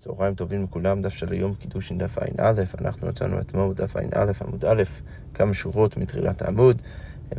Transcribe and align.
צהריים 0.00 0.34
טובים 0.34 0.64
לכולם, 0.64 1.02
דף 1.02 1.14
של 1.14 1.32
היום 1.32 1.54
קידושין 1.54 1.98
דף 1.98 2.18
ע"א, 2.18 2.52
אנחנו 2.80 3.08
מצאנו 3.08 3.40
אתמול 3.40 3.74
דף 3.74 3.96
ע"א 3.96 4.32
עמוד 4.40 4.64
א', 4.64 4.82
כמה 5.34 5.54
שורות 5.54 5.96
מתחילת 5.96 6.42
העמוד, 6.42 6.82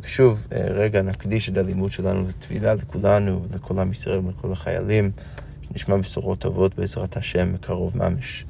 ושוב, 0.02 0.48
רגע 0.52 1.02
נקדיש 1.02 1.50
את 1.50 1.58
הלימוד 1.58 1.92
שלנו 1.92 2.28
לתפילה 2.28 2.74
לכולנו, 2.74 3.42
לכל 3.56 3.80
עם 3.80 3.92
ישראל 3.92 4.18
ולכל 4.18 4.52
החיילים, 4.52 5.12
שנשמע 5.68 5.98
בשורות 5.98 6.40
טובות 6.40 6.76
בעזרת 6.76 7.18
השם 7.18 7.54
בקרוב 7.54 7.98
ממש. 7.98 8.46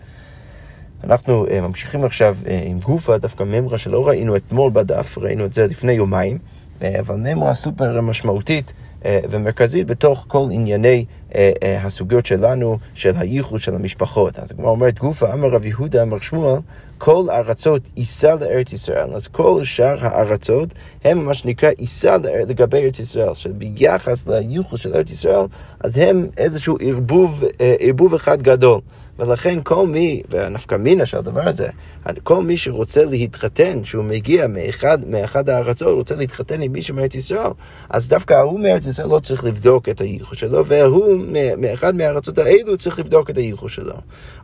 אנחנו 1.04 1.46
uh, 1.48 1.62
ממשיכים 1.62 2.04
עכשיו 2.05 2.38
עם 2.70 2.80
גופה, 2.80 3.18
דווקא 3.18 3.43
ממרה 3.43 3.78
שלא 3.78 4.07
ראינו 4.07 4.36
אתמול 4.36 4.71
בדף, 4.73 5.18
ראינו 5.18 5.46
את 5.46 5.54
זה 5.54 5.68
לפני 5.68 5.91
יומיים, 5.91 6.38
אבל 6.82 7.16
ממרה 7.16 7.54
סופר 7.54 8.02
משמעותית. 8.02 8.73
אה, 9.05 9.20
ומרכזית 9.29 9.88
בתוך 9.88 10.25
כל 10.27 10.47
ענייני 10.52 11.05
אה, 11.36 11.51
אה, 11.63 11.81
הסוגיות 11.83 12.25
שלנו, 12.25 12.77
של 12.93 13.11
הייחוד 13.18 13.59
של 13.59 13.75
המשפחות. 13.75 14.39
אז 14.39 14.51
הגמרא 14.51 14.70
אומרת, 14.70 15.00
גופה 15.00 15.33
אמר 15.33 15.47
רב 15.47 15.65
יהודה 15.65 16.01
אמר 16.04 16.19
שמואל, 16.19 16.59
כל 16.97 17.25
ארצות 17.29 17.89
יישא 17.97 18.36
לארץ 18.42 18.73
ישראל. 18.73 19.14
אז 19.14 19.28
כל 19.28 19.64
שאר 19.64 19.97
הארצות 20.01 20.69
הם 21.04 21.25
מה 21.25 21.33
שנקרא 21.33 21.69
יישא 21.79 22.18
לגבי 22.47 22.78
ארץ 22.78 23.00
ישראל, 23.00 23.33
שביחס 23.33 24.28
לייחוד 24.28 24.79
של 24.79 24.93
ארץ 24.93 25.11
ישראל, 25.11 25.45
אז 25.79 25.97
הם 25.97 26.28
איזשהו 26.37 26.78
ערבוב, 26.81 27.43
ערבוב 27.79 28.14
אחד 28.14 28.42
גדול. 28.42 28.79
ולכן 29.21 29.60
כל 29.64 29.88
מי, 29.88 30.21
והנפקא 30.30 30.75
מינה 30.75 31.06
של 31.06 31.18
הדבר 31.18 31.48
הזה, 31.48 31.68
כל 32.23 32.44
מי 32.44 32.58
שרוצה 32.58 33.06
להתחתן, 33.06 33.84
שהוא 33.84 34.03
מגיע 34.03 34.48
מאחד, 34.48 35.09
מאחד 35.09 35.50
הארצות, 35.50 35.88
רוצה 35.88 36.16
להתחתן 36.16 36.62
עם 36.62 36.72
מישהו 36.72 36.95
מארץ 36.95 37.16
ישראל, 37.16 37.52
אז 37.89 38.08
דווקא 38.08 38.34
ההוא 38.34 38.59
מארץ 38.59 38.86
ישראל 38.88 39.08
לא 39.08 39.20
צריך 39.20 39.45
לבדוק 39.45 39.89
את 39.89 40.02
הייחוד 40.02 40.38
שלו, 40.38 40.66
וההוא 40.66 41.16
מאחד 41.58 41.95
מהארצות 41.95 42.38
האלו 42.38 42.78
צריך 42.78 43.00
לבדוק 43.00 43.30
את 43.30 43.38
הייחוד 43.38 43.70
שלו. 43.70 43.94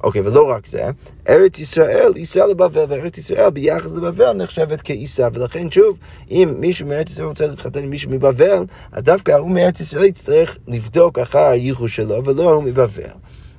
אוקיי, 0.04 0.22
ולא 0.22 0.50
רק 0.50 0.66
זה, 0.66 0.90
ארץ 1.30 1.60
ישראל 1.60 2.12
ייסע 2.16 2.48
לבבל, 2.48 2.86
וארץ 2.90 3.18
ישראל 3.18 3.50
ביחס 3.50 3.92
לבבל 3.92 4.34
נחשבת 4.34 4.82
כעיסה, 4.82 5.28
ולכן 5.34 5.72
שוב, 5.72 5.98
אם 6.32 6.56
מישהו 6.60 6.88
מארץ 6.88 7.10
ישראל 7.10 7.28
רוצה 7.28 7.48
להתחתן 7.48 7.84
עם 7.84 7.90
מישהו 7.90 8.12
מבבל, 8.12 8.66
אז 8.92 9.04
דווקא 9.04 9.32
ההוא 9.32 9.52
מארץ 9.52 9.80
ישראל 9.80 10.04
יצטרך 10.06 10.58
לבדוק 10.68 11.20
אחר 11.20 11.46
הייחוד 11.46 11.90
שלו, 11.90 12.26
ולא 12.26 12.50
ההוא 12.50 12.64
מבבל. 12.64 13.04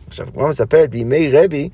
עכשיו, 0.08 0.26
כמו 0.34 0.48
מספרת, 0.48 0.90
בימי 0.90 1.30
רבי, 1.32 1.68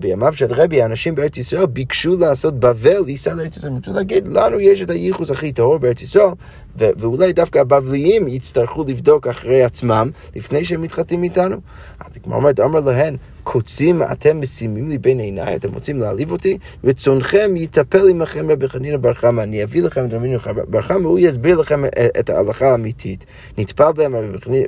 בימיו 0.00 0.32
של 0.32 0.52
רבי, 0.52 0.82
האנשים 0.82 1.14
בארץ 1.14 1.38
ישראל 1.38 1.66
ביקשו 1.66 2.16
לעשות 2.16 2.60
בבל, 2.60 3.08
ייסע 3.08 3.34
לארץ 3.34 3.56
ישראל. 3.56 3.72
הם 3.72 3.78
רצו 3.78 3.92
להגיד, 3.92 4.28
לנו 4.28 4.60
יש 4.60 4.82
את 4.82 4.90
הייחוס 4.90 5.30
הכי 5.30 5.52
טהור 5.52 5.78
בארץ 5.78 6.02
ישראל, 6.02 6.28
ואולי 6.76 7.32
דווקא 7.32 7.58
הבבליים 7.58 8.28
יצטרכו 8.28 8.84
לבדוק 8.88 9.26
אחרי 9.26 9.64
עצמם, 9.64 10.10
לפני 10.36 10.64
שהם 10.64 10.82
מתחתנים 10.82 11.22
איתנו. 11.22 11.56
אז 12.00 12.18
כמו 12.22 12.34
אומרת, 12.34 12.60
אמר 12.60 12.80
להן, 12.80 13.16
קוצים 13.42 14.02
אתם 14.02 14.40
משימים 14.40 14.88
לי 14.88 14.98
בין 14.98 15.20
עיניי, 15.20 15.56
אתם 15.56 15.74
רוצים 15.74 16.00
להעליב 16.00 16.32
אותי? 16.32 16.58
רצונכם 16.84 17.56
יטפל 17.56 18.08
עמכם 18.08 18.50
רבי 18.50 18.68
חנינא 18.68 18.96
בר 18.96 19.14
חמא, 19.14 19.40
אני 19.42 19.64
אביא 19.64 19.82
לכם 19.82 20.04
את 20.04 20.14
רבי 20.14 20.38
חנינא 20.38 20.64
בר 20.68 20.82
חמא, 20.82 21.08
הוא 21.08 21.18
יסביר 21.18 21.60
לכם 21.60 21.84
את 22.20 22.30
ההלכה 22.30 22.70
האמיתית. 22.70 23.26
נטפל 23.58 23.92
בהם 23.92 24.14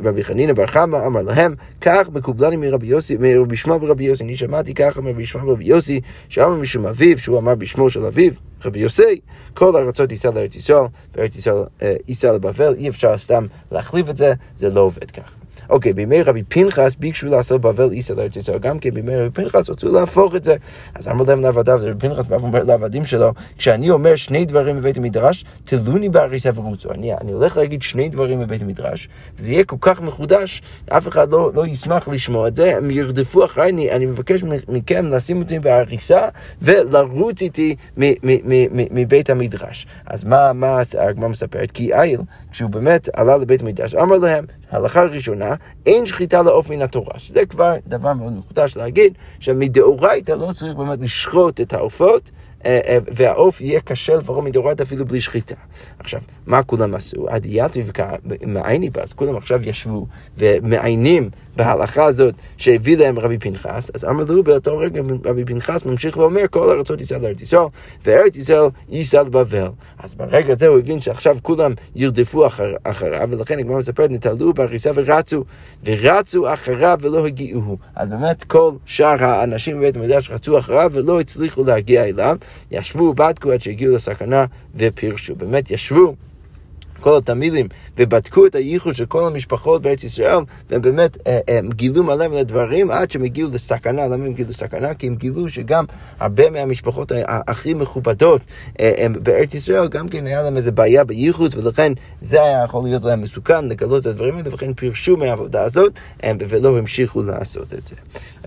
רבי 0.05 0.25
חנינא 0.25 0.53
בר 0.53 0.67
חמא, 0.67 1.07
אמר 1.07 1.23
להם, 1.23 1.55
כך 1.81 2.09
מקובלני 2.15 2.57
מרבי 2.57 2.87
יוסי, 2.87 3.17
מרבי 3.21 3.57
שמעון 3.57 3.81
ברבי 3.81 4.05
יוסי, 4.05 4.25
אני 4.25 4.37
שמעתי 4.37 4.75
ככה 4.75 5.01
מרבי 5.01 5.27
שמעון 5.27 5.49
ברבי 5.49 5.65
יוסי, 5.65 6.01
שאמר 6.29 6.55
משום 6.55 6.87
אביו, 6.87 7.19
שהוא 7.19 7.39
אמר 7.39 7.55
בשמו 7.55 7.91
של 7.91 8.05
אביו. 8.05 8.33
רבי 8.65 8.79
יוסי, 8.79 9.20
כל 9.55 9.77
הארצות 9.77 10.11
ייסע 10.11 10.31
לארץ 10.31 10.57
ישראל, 10.57 10.84
וארץ 11.15 11.37
ישראל 11.37 11.65
אה, 11.83 11.95
ייסע 12.09 12.33
לבבל, 12.33 12.75
אי 12.75 12.89
אפשר 12.89 13.19
סתם 13.19 13.47
להחליף 13.73 14.09
את 14.11 14.17
זה, 14.17 14.33
זה 14.57 14.70
לא 14.70 14.81
עובד 14.81 15.11
ככה. 15.11 15.44
אוקיי, 15.71 15.93
בימי 15.93 16.23
רבי 16.23 16.43
פנחס 16.43 16.97
ביקשו 16.97 17.27
לעשות 17.27 17.61
בבל 17.61 17.91
איסא 17.91 18.13
לארץ 18.13 18.37
ישראל, 18.37 18.59
גם 18.59 18.79
כן 18.79 18.91
בימי 18.91 19.17
רבי 19.17 19.31
פנחס 19.31 19.71
רצו 19.71 19.93
להפוך 19.93 20.37
את 20.37 20.45
זה. 20.45 20.57
אז 20.95 21.09
אמרו 21.09 21.27
להם 21.27 21.41
לעבדיו, 21.41 21.79
ורבי 21.83 22.01
פנחס 22.01 22.27
בא 22.27 22.37
ואומר 22.37 22.65
לעבדים 22.65 23.07
שלו, 23.07 23.33
כשאני 23.59 23.91
אומר 23.91 24.17
שני 24.17 24.45
דברים 24.45 24.77
בבית 24.77 24.97
המדרש, 24.97 25.45
תלוני 25.65 26.09
בהריסה 26.09 26.51
ורוצו. 26.55 26.91
אני, 26.91 27.14
אני 27.14 27.33
הולך 27.33 27.57
להגיד 27.57 27.83
שני 27.83 28.09
דברים 28.09 28.41
בבית 28.41 28.63
המדרש, 28.63 29.09
זה 29.39 29.53
יהיה 29.53 29.64
כל 29.64 29.77
כך 29.81 30.01
מחודש, 30.03 30.63
אף 30.89 31.09
אחד 31.09 31.33
לא, 31.33 31.51
לא 31.55 31.67
ישמח 31.67 32.09
לשמוע 32.09 32.48
את 32.48 32.57
זה, 32.57 32.77
הם 32.77 32.91
ירדפו 32.91 33.45
אחריי, 33.45 33.70
אני, 33.70 33.91
אני 33.91 34.07
מבקש 34.07 34.43
מכם 34.69 35.07
לשים 35.07 35.39
אותי 35.43 35.59
בהריסה 35.59 36.29
ולרוץ 36.63 37.43
איתי 37.43 37.77
מבית 38.91 39.31
המדרש. 39.31 39.87
אז 40.07 40.25
מה, 40.25 40.53
מה 40.53 40.81
הגמרא 40.98 41.29
מספרת? 41.29 41.70
כי 41.70 41.95
איל, 41.95 42.20
כשהוא 42.53 42.70
באמת 42.70 43.09
עלה 43.13 43.37
לבית 43.37 43.61
המדרש, 43.61 43.95
אמר 43.95 44.19
להם, 44.19 44.45
הלכה 44.74 45.02
ראשונה, 45.02 45.55
אין 45.86 46.07
שחיטה 46.07 46.42
לעוף 46.42 46.70
מן 46.70 46.83
התורה, 46.83 47.18
שזה 47.18 47.46
כבר 47.46 47.74
דבר 47.86 48.12
מאוד 48.12 48.33
מחודש 48.33 48.77
להגיד, 48.77 49.12
שמדאורייתא 49.40 50.33
לא 50.33 50.52
צריך 50.52 50.77
באמת 50.77 51.02
לשחוט 51.02 51.61
את 51.61 51.73
העופות. 51.73 52.30
אה, 52.67 52.80
אה, 52.86 52.98
והעוף 53.14 53.61
יהיה 53.61 53.80
קשה 53.80 54.17
לפחות 54.17 54.45
מדאורייתא 54.45 54.83
אפילו 54.83 55.07
בלי 55.07 55.20
שחיטה. 55.20 55.55
עכשיו, 55.98 56.20
מה 56.46 56.63
כולם 56.63 56.95
עשו? 56.95 57.29
עדיית 57.29 57.73
ומעייני 58.24 58.90
אז 59.02 59.13
כולם 59.13 59.36
עכשיו 59.36 59.68
ישבו 59.68 60.07
ומעיינים 60.39 61.30
בהלכה 61.57 62.05
הזאת 62.05 62.35
שהביא 62.57 62.97
להם 62.97 63.19
רבי 63.19 63.39
פנחס, 63.39 63.91
אז 63.95 64.05
אמר 64.05 64.25
לו 64.29 64.42
באותו 64.42 64.79
רגע 64.79 65.03
רבי 65.25 65.45
פנחס 65.45 65.87
ממשיך 65.87 66.17
ואומר 66.17 66.45
כל 66.51 66.70
ארצות 66.70 67.01
ישראל 67.01 67.23
לארץ 67.23 67.41
ישראל, 67.41 67.67
וארץ 68.05 68.37
ישראל 68.37 68.69
ייסע 68.89 69.23
לבבל. 69.23 69.69
אז 69.98 70.14
ברגע 70.14 70.53
הזה 70.53 70.67
הוא 70.67 70.79
הבין 70.79 71.01
שעכשיו 71.01 71.37
כולם 71.43 71.73
ירדפו 71.95 72.47
אחר, 72.47 72.75
אחריו, 72.85 73.29
ולכן 73.31 73.59
הגמרא 73.59 73.79
מספרת, 73.79 74.11
נתעלו 74.11 74.55
בהריסה 74.55 74.91
ורצו, 74.95 75.45
ורצו 75.85 76.53
אחריו 76.53 76.98
ולא 77.01 77.27
הגיעוהו. 77.27 77.79
אז 77.97 78.09
באמת 78.09 78.45
כל 78.45 78.73
שאר 78.87 79.25
האנשים 79.25 79.79
בבית 79.79 79.97
המקדש 79.97 80.31
רצו 80.31 80.59
אחריו 80.59 80.91
ולא 80.95 81.20
הצליחו 81.20 81.64
להגיע 81.64 82.05
אליו, 82.05 82.37
ישבו, 82.70 83.14
בדקו 83.14 83.53
עד 83.53 83.61
שהגיעו 83.63 83.95
לסכנה 83.95 84.45
ופירשו. 84.77 85.35
באמת 85.35 85.70
ישבו. 85.70 86.14
כל 87.05 87.17
התמילים, 87.17 87.69
ובדקו 87.98 88.47
את 88.47 88.55
הייחוד 88.55 88.95
של 88.95 89.07
כל 89.07 89.27
המשפחות 89.27 89.83
בארץ 89.83 90.05
ישראל, 90.05 90.39
והם 90.70 90.83
באמת 90.83 91.17
אה, 91.27 91.41
הם 91.48 91.70
גילו 91.70 92.05
מלא 92.05 92.29
מלא 92.29 92.42
דברים 92.42 92.91
עד 92.91 93.11
שהם 93.11 93.25
הגיעו 93.25 93.51
לסכנה. 93.53 94.07
למה 94.07 94.25
הם 94.25 94.33
גילו 94.33 94.53
סכנה? 94.53 94.95
כי 94.95 95.07
הם 95.07 95.14
גילו 95.14 95.48
שגם 95.48 95.85
הרבה 96.20 96.51
מהמשפחות 96.51 97.13
הכי 97.27 97.75
מכובדות 97.75 98.43
אה, 98.81 99.07
בארץ 99.23 99.55
ישראל, 99.55 99.89
גם 99.89 100.09
כן 100.09 100.27
היה 100.27 100.43
להם 100.43 100.57
איזה 100.57 100.73
בעיה 100.73 101.05
בייחוד, 101.05 101.55
ולכן 101.57 101.93
זה 102.20 102.43
היה 102.43 102.64
יכול 102.64 102.85
להיות 102.85 103.05
להם 103.05 103.23
מסוכן 103.23 103.69
לגלות 103.69 104.03
את 104.03 104.07
הדברים 104.07 104.37
האלה, 104.37 104.48
ולכן 104.51 104.75
פירשו 104.75 105.17
מהעבודה 105.17 105.63
הזאת, 105.63 105.93
ולא 106.48 106.79
המשיכו 106.79 107.23
לעשות 107.23 107.75
את 107.75 107.87
זה. 107.87 107.97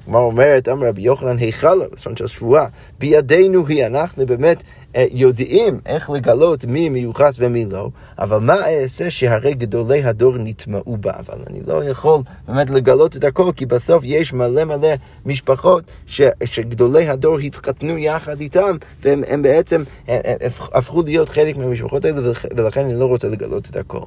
הגמרא 0.07 0.21
אומרת, 0.21 0.69
אמר 0.69 0.87
רבי 0.87 1.01
יוחנן, 1.01 1.37
היכל, 1.37 1.79
לשון 1.93 2.15
של 2.15 2.27
שבועה, 2.27 2.65
בידינו 2.99 3.67
היא, 3.67 3.85
אנחנו 3.85 4.25
באמת 4.25 4.63
אה, 4.63 4.86
יודעים 5.11 5.79
איך 5.85 6.09
לגלות 6.09 6.65
מי 6.65 6.89
מיוחס 6.89 7.35
ומי 7.39 7.65
לא, 7.65 7.89
אבל 8.19 8.37
מה 8.37 8.55
אעשה 8.69 9.09
שהרי 9.09 9.53
גדולי 9.53 10.03
הדור 10.03 10.37
נטמעו 10.37 10.97
בה? 10.97 11.11
אבל 11.19 11.37
אני 11.49 11.59
לא 11.67 11.83
יכול 11.83 12.21
באמת 12.47 12.69
לגלות 12.69 13.15
את 13.17 13.23
הכל, 13.23 13.51
כי 13.55 13.65
בסוף 13.65 14.03
יש 14.05 14.33
מלא 14.33 14.63
מלא 14.63 14.93
משפחות 15.25 15.83
ש, 16.05 16.21
שגדולי 16.45 17.09
הדור 17.09 17.39
התחתנו 17.39 17.97
יחד 17.97 18.41
איתם, 18.41 18.77
והם 19.01 19.41
בעצם 19.41 19.83
הם, 20.07 20.19
הם 20.23 20.49
הפכו 20.73 21.01
להיות 21.01 21.29
חלק 21.29 21.57
מהמשפחות 21.57 22.05
האלה, 22.05 22.31
ולכן 22.57 22.85
אני 22.85 22.99
לא 22.99 23.05
רוצה 23.05 23.27
לגלות 23.27 23.69
את 23.69 23.75
הכל. 23.75 23.99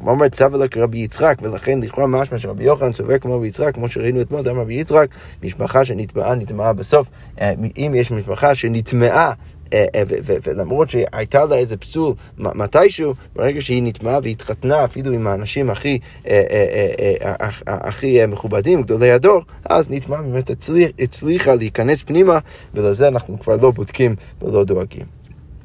כמו 0.00 0.10
אומר 0.10 0.28
צווה 0.28 0.64
לך 0.64 0.76
רבי 0.76 0.98
יצחק, 0.98 1.36
ולכן 1.42 1.80
לכאורה 1.80 2.06
משמע 2.06 2.38
שרבי 2.38 2.64
יוחנן 2.64 2.92
סובר 2.92 3.18
כמו 3.18 3.36
רבי 3.36 3.46
יצחק, 3.46 3.74
כמו 3.74 3.88
שראינו 3.88 4.20
אתמול, 4.20 4.42
גם 4.42 4.58
רבי 4.58 4.74
יצחק, 4.74 5.06
משפחה 5.42 5.84
שנטמעה, 5.84 6.34
נטמעה 6.34 6.72
בסוף. 6.72 7.10
אה, 7.40 7.52
אם 7.78 7.92
יש 7.96 8.10
משפחה 8.10 8.54
שנטמעה 8.54 9.12
אה, 9.12 9.26
אה, 9.26 9.32
ולמרות 10.42 10.90
שהייתה 10.90 11.44
לה 11.44 11.56
איזה 11.56 11.76
פסול 11.76 12.14
מתישהו, 12.38 13.14
ברגע 13.36 13.60
שהיא 13.60 13.82
נטמעה 13.82 14.18
והתחתנה 14.22 14.84
אפילו 14.84 15.12
עם 15.12 15.26
האנשים 15.26 15.70
הכי, 15.70 15.98
אה, 16.28 17.34
הכי 17.66 18.26
מכובדים, 18.26 18.82
גדולי 18.82 19.10
הדור, 19.10 19.42
אז 19.64 19.90
נטמעה 19.90 20.22
באמת 20.22 20.50
הצליחה 20.98 21.54
להיכנס 21.54 22.02
פנימה, 22.02 22.38
ולזה 22.74 23.08
אנחנו 23.08 23.38
כבר 23.40 23.56
לא 23.62 23.70
בודקים 23.70 24.16
ולא 24.42 24.64
דואגים. 24.64 25.21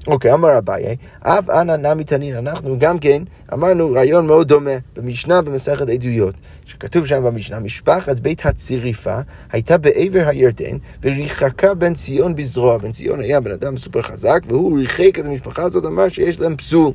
אוקיי, 0.08 0.34
אמר 0.34 0.58
אביי, 0.58 0.96
אף 1.20 1.50
אנא 1.50 1.76
נמי 1.76 2.04
תנין, 2.04 2.36
אנחנו 2.36 2.80
גם 2.80 3.00
כן 3.00 3.24
אמרנו 3.54 3.92
רעיון 3.92 4.28
מאוד 4.28 4.48
דומה 4.48 4.72
במשנה 4.96 5.42
במסכת 5.42 5.90
עדויות, 5.90 6.36
שכתוב 6.66 7.08
שם 7.08 7.24
במשנה, 7.24 7.60
משפחת 7.60 8.20
בית 8.20 8.46
הציריפה 8.46 9.20
הייתה 9.52 9.78
בעבר 9.78 10.28
הירדן 10.28 10.78
וריחקה 11.04 11.74
בן 11.74 11.94
ציון 11.94 12.36
בזרוע. 12.36 12.78
בן 12.78 12.92
ציון 12.92 13.20
היה 13.20 13.40
בן 13.40 13.52
אדם 13.52 13.78
סופר 13.78 14.02
חזק 14.02 14.40
והוא 14.48 14.80
ריחק 14.80 15.20
את 15.20 15.26
המשפחה 15.26 15.64
הזאת, 15.64 15.86
אמר 15.86 16.10
שיש 16.10 16.40
להם 16.40 16.58
פסול. 16.58 16.92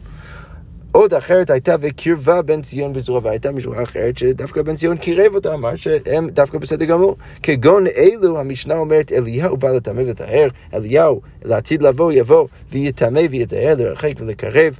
עוד 0.92 1.14
אחרת 1.14 1.50
הייתה 1.50 1.76
וקרבה 1.80 2.42
בן 2.42 2.62
ציון 2.62 2.92
בזרוע, 2.92 3.20
והייתה 3.22 3.52
משפחה 3.52 3.82
אחרת 3.82 4.18
שדווקא 4.18 4.62
בן 4.62 4.76
ציון 4.76 4.96
קירב 4.96 5.34
אותה, 5.34 5.54
אמר 5.54 5.76
שהם 5.76 6.28
דווקא 6.30 6.58
בסדר 6.58 6.84
גמור. 6.84 7.16
כגון 7.42 7.86
אלו, 7.86 8.38
המשנה 8.38 8.76
אומרת, 8.76 9.12
אליהו 9.12 9.56
בא 9.56 9.70
לטמא 9.70 10.00
ולטהר, 10.00 10.48
אליהו 10.74 11.20
לעתיד 11.44 11.82
לבוא 11.82 12.12
יבוא 12.12 12.46
ויטמא 12.72 13.20
ויטהר, 13.30 13.74
לרחק 13.78 14.12
ולקרב. 14.18 14.78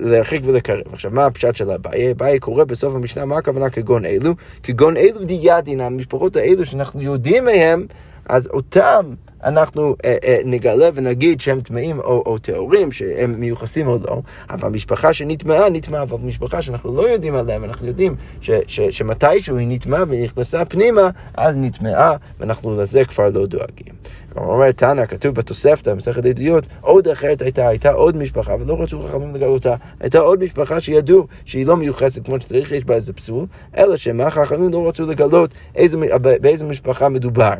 להרחיק 0.00 0.42
ולקרב. 0.44 0.82
עכשיו, 0.92 1.10
מה 1.10 1.26
הפשט 1.26 1.56
של 1.56 1.70
אביי? 1.70 2.10
אביי 2.10 2.38
קורא 2.38 2.64
בסוף 2.64 2.94
המשנה, 2.94 3.24
מה 3.24 3.36
הכוונה 3.36 3.70
כגון 3.70 4.04
אלו? 4.04 4.34
כגון 4.62 4.96
אלו 4.96 5.24
דיאדין, 5.24 5.80
המשפחות 5.80 6.36
האלו 6.36 6.64
שאנחנו 6.64 7.02
יודעים 7.02 7.44
מהם, 7.44 7.86
אז 8.28 8.46
אותם 8.46 9.14
אנחנו 9.44 9.96
אה, 10.04 10.16
אה, 10.24 10.40
נגלה 10.44 10.88
ונגיד 10.94 11.40
שהם 11.40 11.60
טמאים 11.60 11.98
או, 11.98 12.22
או 12.26 12.38
טהורים, 12.38 12.92
שהם 12.92 13.40
מיוחסים 13.40 13.86
או 13.86 13.98
לא, 14.04 14.22
אבל 14.50 14.68
משפחה 14.68 15.12
שנטמעה, 15.12 15.70
נטמעה, 15.70 16.02
אבל 16.02 16.16
משפחה 16.22 16.62
שאנחנו 16.62 16.94
לא 16.94 17.08
יודעים 17.08 17.34
עליה, 17.34 17.58
ואנחנו 17.62 17.86
יודעים 17.86 18.14
ש, 18.40 18.50
ש, 18.66 18.80
שמתישהו 18.80 19.56
היא 19.56 19.68
נטמעה 19.70 20.04
ונכנסה 20.08 20.64
פנימה, 20.64 21.10
אז 21.34 21.56
נטמעה, 21.56 22.16
ואנחנו 22.40 22.76
לזה 22.76 23.04
כבר 23.04 23.30
לא 23.34 23.46
דואגים. 23.46 23.94
כלומר, 24.32 24.52
אומר 24.52 24.72
תנא, 24.72 25.06
כתוב 25.06 25.34
בתוספתא, 25.34 25.92
במסכת 25.92 26.24
עדויות, 26.24 26.64
עוד 26.80 27.08
אחרת 27.08 27.42
הייתה, 27.42 27.68
הייתה 27.68 27.92
עוד 27.92 28.16
משפחה, 28.16 28.54
ולא 28.60 28.82
רצו 28.82 29.02
חכמים 29.02 29.34
לגלותה, 29.34 29.74
הייתה 30.00 30.18
עוד 30.18 30.44
משפחה 30.44 30.80
שידעו 30.80 31.26
שהיא 31.44 31.66
לא 31.66 31.76
מיוחסת 31.76 32.24
כמו 32.24 32.40
שצריך, 32.40 32.72
יש 32.72 32.84
בה 32.84 32.94
איזה 32.94 33.12
פסול, 33.12 33.46
אלא 33.76 33.96
שמה 33.96 34.30
חכמים 34.30 34.72
לא 34.72 34.88
רצו 34.88 35.06
לגלות 35.06 35.50
איזה, 35.74 35.96
באיזה 36.40 36.64
משפחה 36.64 37.08
מדובר. 37.08 37.54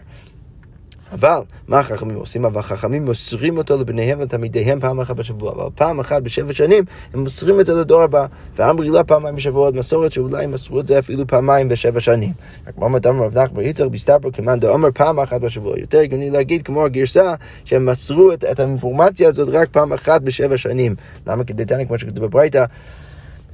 אבל 1.12 1.38
מה 1.69 1.79
החכמים 1.79 2.17
עושים? 2.17 2.44
אבל 2.44 2.61
החכמים 2.61 3.05
מוסרים 3.05 3.58
אותו 3.58 3.76
לבניהם 3.76 4.19
ולתלמידיהם 4.19 4.81
פעם 4.81 5.00
אחת 5.00 5.17
בשבוע, 5.17 5.53
אבל 5.53 5.64
פעם 5.75 6.00
אחת 6.00 6.23
בשבע 6.23 6.53
שנים 6.53 6.85
הם 7.14 7.20
מוסרים 7.20 7.61
את 7.61 7.67
זה 7.67 7.73
לדור 7.73 8.03
הבא. 8.03 8.26
ואמרי 8.56 8.88
לה 8.88 9.05
פעמיים 9.05 9.37
בשבוע 9.37 9.67
עוד 9.67 9.76
מסורת 9.76 10.12
שאולי 10.12 10.44
הם 10.44 10.53
מסרו 10.53 10.81
את 10.81 10.88
זה 10.88 10.99
אפילו 10.99 11.26
פעמיים 11.26 11.69
בשבע 11.69 12.00
שנים. 12.00 12.32
כמו 12.75 12.87
אמר 12.87 12.99
רב 13.25 13.38
נחמן 13.38 13.62
יצחק 13.62 13.87
בסתבר 13.87 14.31
כמאן 14.31 14.61
דאמר 14.61 14.88
פעם 14.94 15.20
אחת 15.20 15.41
בשבוע. 15.41 15.79
יותר 15.79 15.99
הגיוני 15.99 16.31
להגיד 16.31 16.62
כמו 16.62 16.85
הגרסה 16.85 17.35
שהם 17.64 17.87
מסרו 17.87 18.32
את, 18.32 18.44
את 18.44 18.61
האינפורמציה 18.61 19.29
הזאת 19.29 19.49
רק 19.52 19.69
פעם 19.69 19.93
אחת 19.93 20.23
בשבע 20.23 20.56
שנים. 20.56 20.94
למה 21.26 21.44
כדי 21.44 21.64
תנא 21.64 21.85
כמו 21.85 21.99
שכתוב 21.99 22.25
בברייתא 22.25 22.64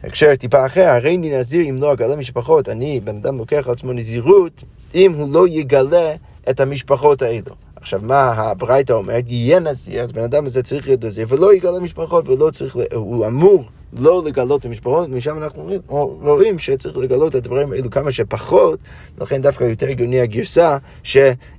הקשר 0.04 0.36
טיפה 0.36 0.66
אחר, 0.66 0.88
הרי 0.88 1.16
אני 1.16 1.38
נזיר 1.38 1.68
אם 1.68 1.76
לא 1.80 1.92
אגלה 1.92 2.16
משפחות, 2.16 2.68
אני, 2.68 3.00
בן 3.04 3.16
אדם 3.16 3.38
לוקח 3.38 3.62
על 3.66 3.72
עצמו 3.72 3.92
נזירות, 3.92 4.64
אם 4.94 5.12
הוא 5.12 5.32
לא 5.32 5.48
יגלה 5.48 6.14
את 6.50 6.60
המשפחות 6.60 7.22
האלו. 7.22 7.54
עכשיו, 7.76 8.00
מה 8.02 8.32
הברייתא 8.32 8.92
אומרת? 8.92 9.24
יהיה 9.28 9.60
נזיר, 9.60 10.02
אז 10.02 10.12
בן 10.12 10.22
אדם 10.22 10.46
הזה 10.46 10.62
צריך 10.62 10.86
להיות 10.86 11.04
נזיר, 11.04 11.26
ולא 11.30 11.54
יגלה 11.54 11.78
משפחות, 11.78 12.28
ולא 12.28 12.50
צריך, 12.50 12.76
הוא 12.94 13.26
אמור 13.26 13.64
לא 13.98 14.22
לגלות 14.26 14.60
את 14.60 14.66
המשפחות, 14.66 15.08
משם 15.08 15.42
אנחנו 15.42 15.70
רואים 16.20 16.58
שצריך 16.58 16.96
לגלות 16.96 17.30
את 17.30 17.34
הדברים 17.34 17.72
האלו 17.72 17.90
כמה 17.90 18.12
שפחות, 18.12 18.78
לכן 19.20 19.42
דווקא 19.42 19.64
יותר 19.64 19.88
הגיוני 19.88 20.20
הגרסה 20.20 20.76
ש, 21.02 21.16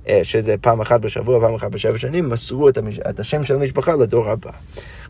אה, 0.08 0.20
שזה 0.22 0.54
פעם 0.60 0.80
אחת 0.80 1.00
בשבוע, 1.00 1.40
פעם 1.40 1.54
אחת 1.54 1.70
בשבע 1.70 1.98
שנים, 1.98 2.28
מסרו 2.28 2.68
את, 2.68 2.78
המש, 2.78 2.98
את 2.98 3.20
השם 3.20 3.44
של 3.44 3.54
המשפחה 3.54 3.94
לדור 3.94 4.30
הבא. 4.30 4.50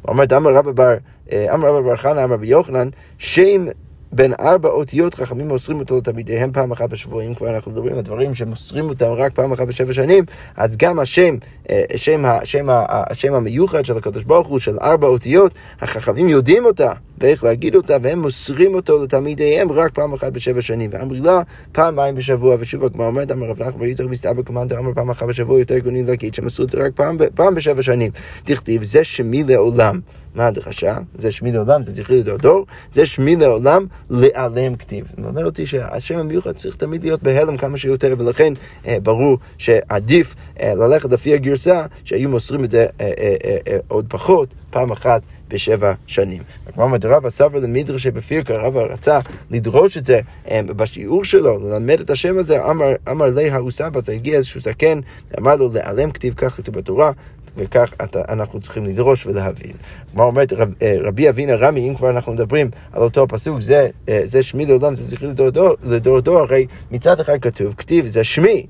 הוא 0.03 0.12
אומר, 0.12 0.25
אמר 0.37 0.55
רבא 0.55 0.94
אה, 1.32 1.55
אמר 1.55 1.69
רבא 1.69 1.81
בר 1.81 1.97
חנא, 1.97 2.25
אמר 2.25 2.37
ביוחנן, 2.37 2.88
שם 3.19 3.67
בין 4.15 4.33
ארבע 4.41 4.69
אותיות 4.69 5.15
חכמים 5.15 5.49
מוסרים 5.49 5.81
אותו 5.81 5.97
לתלמידיהם 5.97 6.53
פעם 6.53 6.73
אחת 6.73 6.91
בשבוע. 6.91 7.25
אם 7.25 7.35
כבר 7.35 7.55
אנחנו 7.55 7.71
מדברים 7.71 7.95
על 7.95 8.01
דברים 8.01 8.35
שמוסרים 8.35 8.89
אותם 8.89 9.13
רק 9.13 9.33
פעם 9.35 9.53
אחת 9.53 9.67
בשבע 9.67 9.93
שנים, 9.93 10.25
אז 10.57 10.77
גם 10.77 10.99
השם, 10.99 11.37
אה, 11.71 11.85
שם, 11.97 12.25
השם, 12.25 12.67
השם 12.89 13.35
המיוחד 13.35 13.85
של 13.85 13.97
הקדוש 13.97 14.25
ברוך 14.25 14.49
הוא, 14.49 14.59
של 14.59 14.79
ארבע 14.79 15.07
אותיות, 15.07 15.53
החכמים 15.81 16.29
יודעים 16.29 16.65
אותה. 16.65 16.93
ואיך 17.19 17.45
להגיד 17.45 17.75
אותה, 17.75 17.97
והם 18.03 18.23
מוסרים 18.23 18.75
אותו 18.75 19.05
לתלמידיהם 19.05 19.73
רק 19.73 19.95
פעם 19.95 20.13
אחת 20.13 20.33
בשבע 20.33 20.63
שנים. 20.63 20.91
ואמרי 20.93 21.21
לה, 21.21 21.43
פעמיים 21.73 22.15
בשבוע, 22.15 22.57
ושוב 22.59 22.85
הגמרא 22.85 23.07
אומרת, 23.07 23.31
אמר 23.31 23.47
רב 23.47 23.63
נחמן 23.63 23.81
ויצחק 23.81 24.07
מסתבר 24.07 24.43
קומנדו, 24.43 24.79
אמר 24.79 24.95
פעם 24.95 25.11
אחת 25.11 25.27
בשבוע 25.27 25.59
יותר 25.59 25.79
גוני 25.79 26.03
להגיד, 26.03 26.35
שמסרו 26.35 26.65
אותו 26.65 26.79
רק 26.79 26.93
פעם, 26.95 27.17
פעם 27.35 27.55
בשבע 27.55 27.83
שנים. 27.83 28.11
תכתיב, 28.45 28.85
זה 28.85 29.05
שמי 29.05 29.45
לעולם. 29.45 30.01
מה 30.35 30.47
הדרשה? 30.47 30.97
זה 31.15 31.33
שמי 31.33 31.53
לעולם, 31.53 31.83
זה 31.83 31.93
זכרי 31.93 32.23
לדור, 32.23 32.67
זה 32.93 33.07
שמי 33.07 33.37
לעולם 33.37 33.87
להיעלם 34.11 34.77
כתיב. 34.77 35.07
אומר 35.25 35.45
אותי 35.45 35.67
שהשם 35.67 36.19
המיוחד 36.19 36.53
צריך 36.53 36.77
תמיד 36.77 37.03
להיות 37.03 37.23
בהלם 37.23 37.57
כמה 37.57 37.79
שיותר, 37.79 38.15
ולכן 38.19 38.53
אה, 38.87 38.97
ברור 39.03 39.39
שעדיף 39.59 40.35
אה, 40.61 40.75
ללכת 40.75 41.13
לפי 41.13 41.35
הגרסה 41.35 41.87
שהיו 42.05 42.29
מוסרים 42.29 42.65
את 42.65 42.71
זה 42.71 42.87
אה, 43.01 43.13
אה, 43.19 43.35
אה, 43.45 43.57
אה, 43.69 43.79
עוד 43.89 44.07
פחות, 44.09 44.49
פעם 44.71 44.91
אחת 44.91 45.23
בשבע 45.49 45.93
שנים. 46.06 46.43
כמו 46.75 46.82
אומרת 46.82 47.05
רבא 47.05 47.31
סבר 47.31 47.58
למדרשי 47.58 48.11
בפירקה, 48.11 48.55
רבא 48.55 48.81
רצה 48.81 49.19
לדרוש 49.50 49.99
את 49.99 50.06
זה 50.06 50.20
אמ, 50.50 50.67
בשיעור 50.67 51.25
שלו, 51.25 51.58
ללמד 51.61 52.00
את 52.00 52.11
השם 52.11 52.38
הזה, 52.38 52.70
אמר, 52.70 52.87
אמר 53.11 53.26
ליה 53.26 53.56
הוא 53.56 53.70
סבא, 53.70 54.00
זה 54.00 54.12
הגיע 54.12 54.37
איזשהו 54.37 54.61
זקן, 54.61 55.00
אמר 55.38 55.56
לו 55.56 55.73
להיעלם 55.73 56.11
כתיב, 56.11 56.35
כך 56.37 56.56
כתוב 56.56 56.75
בתורה. 56.75 57.12
וכך 57.56 57.93
אתה, 58.05 58.23
אנחנו 58.29 58.61
צריכים 58.61 58.85
לדרוש 58.85 59.26
ולהבין. 59.26 59.73
כמו 60.12 60.23
אומרת 60.23 60.52
רב, 60.52 60.69
אה, 60.82 60.96
רבי 61.00 61.29
אבינה 61.29 61.55
רמי, 61.55 61.88
אם 61.88 61.94
כבר 61.94 62.11
אנחנו 62.11 62.32
מדברים 62.32 62.70
על 62.93 63.02
אותו 63.02 63.29
פסוק, 63.29 63.61
זה, 63.61 63.88
אה, 64.08 64.20
זה 64.25 64.43
שמי 64.43 64.67
לעולם, 64.67 64.94
זה 64.94 65.02
זכרי 65.02 65.29
לדור, 65.29 65.75
לדור 65.82 66.20
דור, 66.20 66.38
הרי 66.38 66.67
מצד 66.91 67.20
אחד 67.20 67.38
כתוב, 67.41 67.75
כתיב 67.75 68.06
זה 68.06 68.25
שמי. 68.25 68.67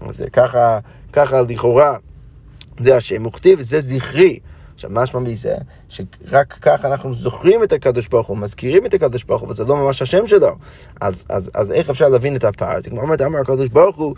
אז 0.00 0.24
ככה, 0.32 0.78
ככה 1.12 1.42
לכאורה 1.42 1.96
זה 2.80 2.96
השם, 2.96 3.26
וכתיב 3.26 3.60
זה 3.60 3.80
זכרי. 3.80 4.38
עכשיו, 4.76 4.90
משמע 4.92 5.20
מזה, 5.20 5.54
שרק 5.88 6.58
ככה 6.60 6.88
אנחנו 6.88 7.14
זוכרים 7.14 7.62
את 7.62 7.72
הקדוש 7.72 8.08
ברוך 8.08 8.26
הוא, 8.26 8.36
מזכירים 8.36 8.86
את 8.86 8.94
הקדוש 8.94 9.24
ברוך 9.24 9.42
הוא, 9.42 9.50
וזה 9.50 9.64
לא 9.64 9.76
ממש 9.76 10.02
השם 10.02 10.26
שלו. 10.26 10.56
אז, 11.00 11.24
אז, 11.28 11.50
אז 11.54 11.72
איך 11.72 11.90
אפשר 11.90 12.08
להבין 12.08 12.36
את 12.36 12.44
הפער? 12.44 12.80
זה 12.82 12.90
כמו 12.90 13.00
אומרת, 13.00 13.22
אמר 13.22 13.38
הקדוש 13.40 13.68
ברוך 13.68 13.96
הוא, 13.96 14.14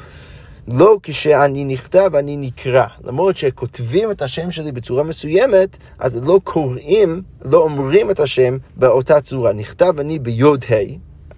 לא 0.69 0.99
כשאני 1.03 1.65
נכתב, 1.65 2.11
אני 2.15 2.37
נקרא. 2.37 2.87
למרות 3.05 3.37
שכותבים 3.37 4.11
את 4.11 4.23
השם 4.23 4.51
שלי 4.51 4.73
בצורה 4.73 5.03
מסוימת, 5.03 5.79
אז 5.99 6.25
לא 6.25 6.41
קוראים, 6.45 7.23
לא 7.45 7.63
אומרים 7.63 8.11
את 8.11 8.21
השם 8.21 8.57
באותה 8.77 9.21
צורה. 9.21 9.53
נכתב 9.53 9.95
אני 9.99 10.19
ביוד 10.19 10.65
ה', 10.71 10.75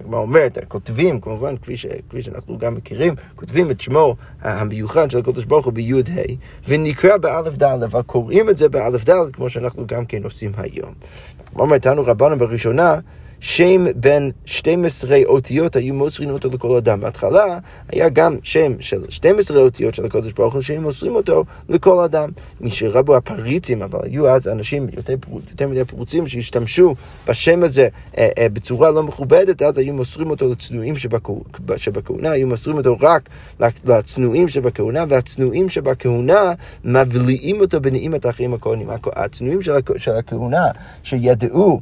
הגמרא 0.00 0.20
אומרת, 0.20 0.58
כותבים, 0.68 1.20
כמובן, 1.20 1.56
כפי, 1.56 1.76
ש, 1.76 1.86
כפי 2.08 2.22
שאנחנו 2.22 2.58
גם 2.58 2.74
מכירים, 2.74 3.14
כותבים 3.36 3.70
את 3.70 3.80
שמו 3.80 4.16
המיוחד 4.42 5.10
של 5.10 5.18
הקדוש 5.18 5.44
ברוך 5.44 5.64
הוא 5.64 5.72
בי"ה, 5.72 6.22
ונקרא 6.68 7.16
באלף 7.16 7.56
ד', 7.56 7.82
אבל 7.84 8.02
קוראים 8.02 8.50
את 8.50 8.58
זה 8.58 8.68
באלף 8.68 9.08
ד', 9.08 9.30
כמו 9.32 9.48
שאנחנו 9.48 9.86
גם 9.86 10.04
כן 10.04 10.24
עושים 10.24 10.52
היום. 10.56 10.92
אומרת, 11.58 11.82
תנו 11.82 12.06
רבנו 12.06 12.38
בראשונה, 12.38 12.98
שם 13.40 13.84
בין 13.96 14.30
12 14.44 15.18
אותיות 15.24 15.76
היו 15.76 15.94
מוסרים 15.94 16.30
אותו 16.30 16.48
לכל 16.52 16.76
אדם. 16.76 17.00
בהתחלה 17.00 17.58
היה 17.88 18.08
גם 18.08 18.36
שם 18.42 18.72
של 18.80 19.02
12 19.08 19.58
אותיות 19.58 19.94
של 19.94 20.04
הקודש 20.04 20.32
ברוך 20.32 20.54
הוא 20.54 20.62
שהם 20.62 20.82
מוסרים 20.82 21.14
אותו 21.14 21.44
לכל 21.68 22.04
אדם. 22.04 22.30
משרבו 22.60 23.16
הפריצים, 23.16 23.82
אבל 23.82 23.98
היו 24.02 24.28
אז 24.28 24.48
אנשים 24.48 24.88
יותר, 24.96 25.14
יותר 25.50 25.68
מדי 25.68 25.84
פרוצים 25.84 26.28
שהשתמשו 26.28 26.94
בשם 27.28 27.62
הזה 27.62 27.88
אה, 28.18 28.28
אה, 28.38 28.48
בצורה 28.48 28.90
לא 28.90 29.02
מכובדת, 29.02 29.62
אז 29.62 29.78
היו 29.78 29.94
מוסרים 29.94 30.30
אותו 30.30 30.48
לצנועים 30.48 30.94
שבכהונה, 31.76 32.30
היו 32.30 32.46
מוסרים 32.46 32.76
אותו 32.76 32.96
רק 33.00 33.28
לצנועים 33.84 34.48
שבכהונה, 34.48 35.04
והצנועים 35.08 35.68
שבכהונה 35.68 36.52
מבליעים 36.84 37.60
אותו 37.60 37.80
בנעימת 37.80 38.24
האחים 38.24 38.54
הכהנים. 38.54 38.88
הצנועים 39.16 39.62
של 39.96 40.12
הכהונה 40.12 40.64
שידעו 41.02 41.80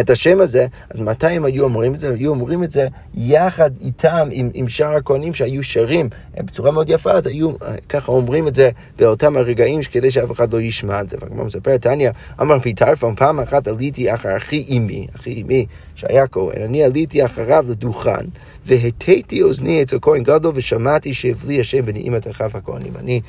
את 0.00 0.10
השם 0.10 0.40
הזה, 0.40 0.66
אז 0.90 1.00
מתי 1.00 1.26
הם 1.26 1.44
היו 1.44 1.64
אומרים 1.64 1.94
את 1.94 2.00
זה? 2.00 2.08
הם 2.08 2.14
היו 2.14 2.30
אומרים 2.30 2.64
את 2.64 2.70
זה 2.70 2.88
יחד 3.14 3.70
איתם, 3.80 4.28
עם, 4.30 4.50
עם 4.54 4.68
שאר 4.68 4.94
הכהנים 4.96 5.34
שהיו 5.34 5.62
שרים 5.62 6.08
בצורה 6.36 6.70
מאוד 6.70 6.90
יפה, 6.90 7.12
אז 7.12 7.26
היו 7.26 7.50
אה, 7.50 7.74
ככה 7.88 8.12
אומרים 8.12 8.48
את 8.48 8.54
זה 8.54 8.70
באותם 8.96 9.36
הרגעים 9.36 9.80
כדי 9.82 10.10
שאף 10.10 10.32
אחד 10.32 10.52
לא 10.52 10.60
ישמע 10.60 11.00
את 11.00 11.10
זה. 11.10 11.16
וכמו 11.20 11.44
מספר 11.44 11.76
תניא, 11.76 12.10
אמר 12.40 12.58
פיטרפון, 12.58 13.14
פעם 13.14 13.40
אחת 13.40 13.68
עליתי 13.68 14.14
אחר 14.14 14.36
אחי 14.36 14.64
אמי, 14.76 15.06
אחי 15.16 15.42
אמי 15.42 15.66
שהיה 15.94 16.26
כהן, 16.26 16.62
אני 16.62 16.84
עליתי 16.84 17.24
אחריו 17.24 17.64
לדוכן. 17.68 18.24
והטיתי 18.66 19.42
אוזני 19.42 19.82
אצל 19.82 19.98
כהן 20.02 20.22
גדול 20.22 20.52
ושמעתי 20.54 21.14
שהבלי 21.14 21.60
השם 21.60 21.80
בנעימת 21.80 22.28
אחיו 22.28 22.50
הכהנים. 22.54 22.92
אני, 22.96 23.20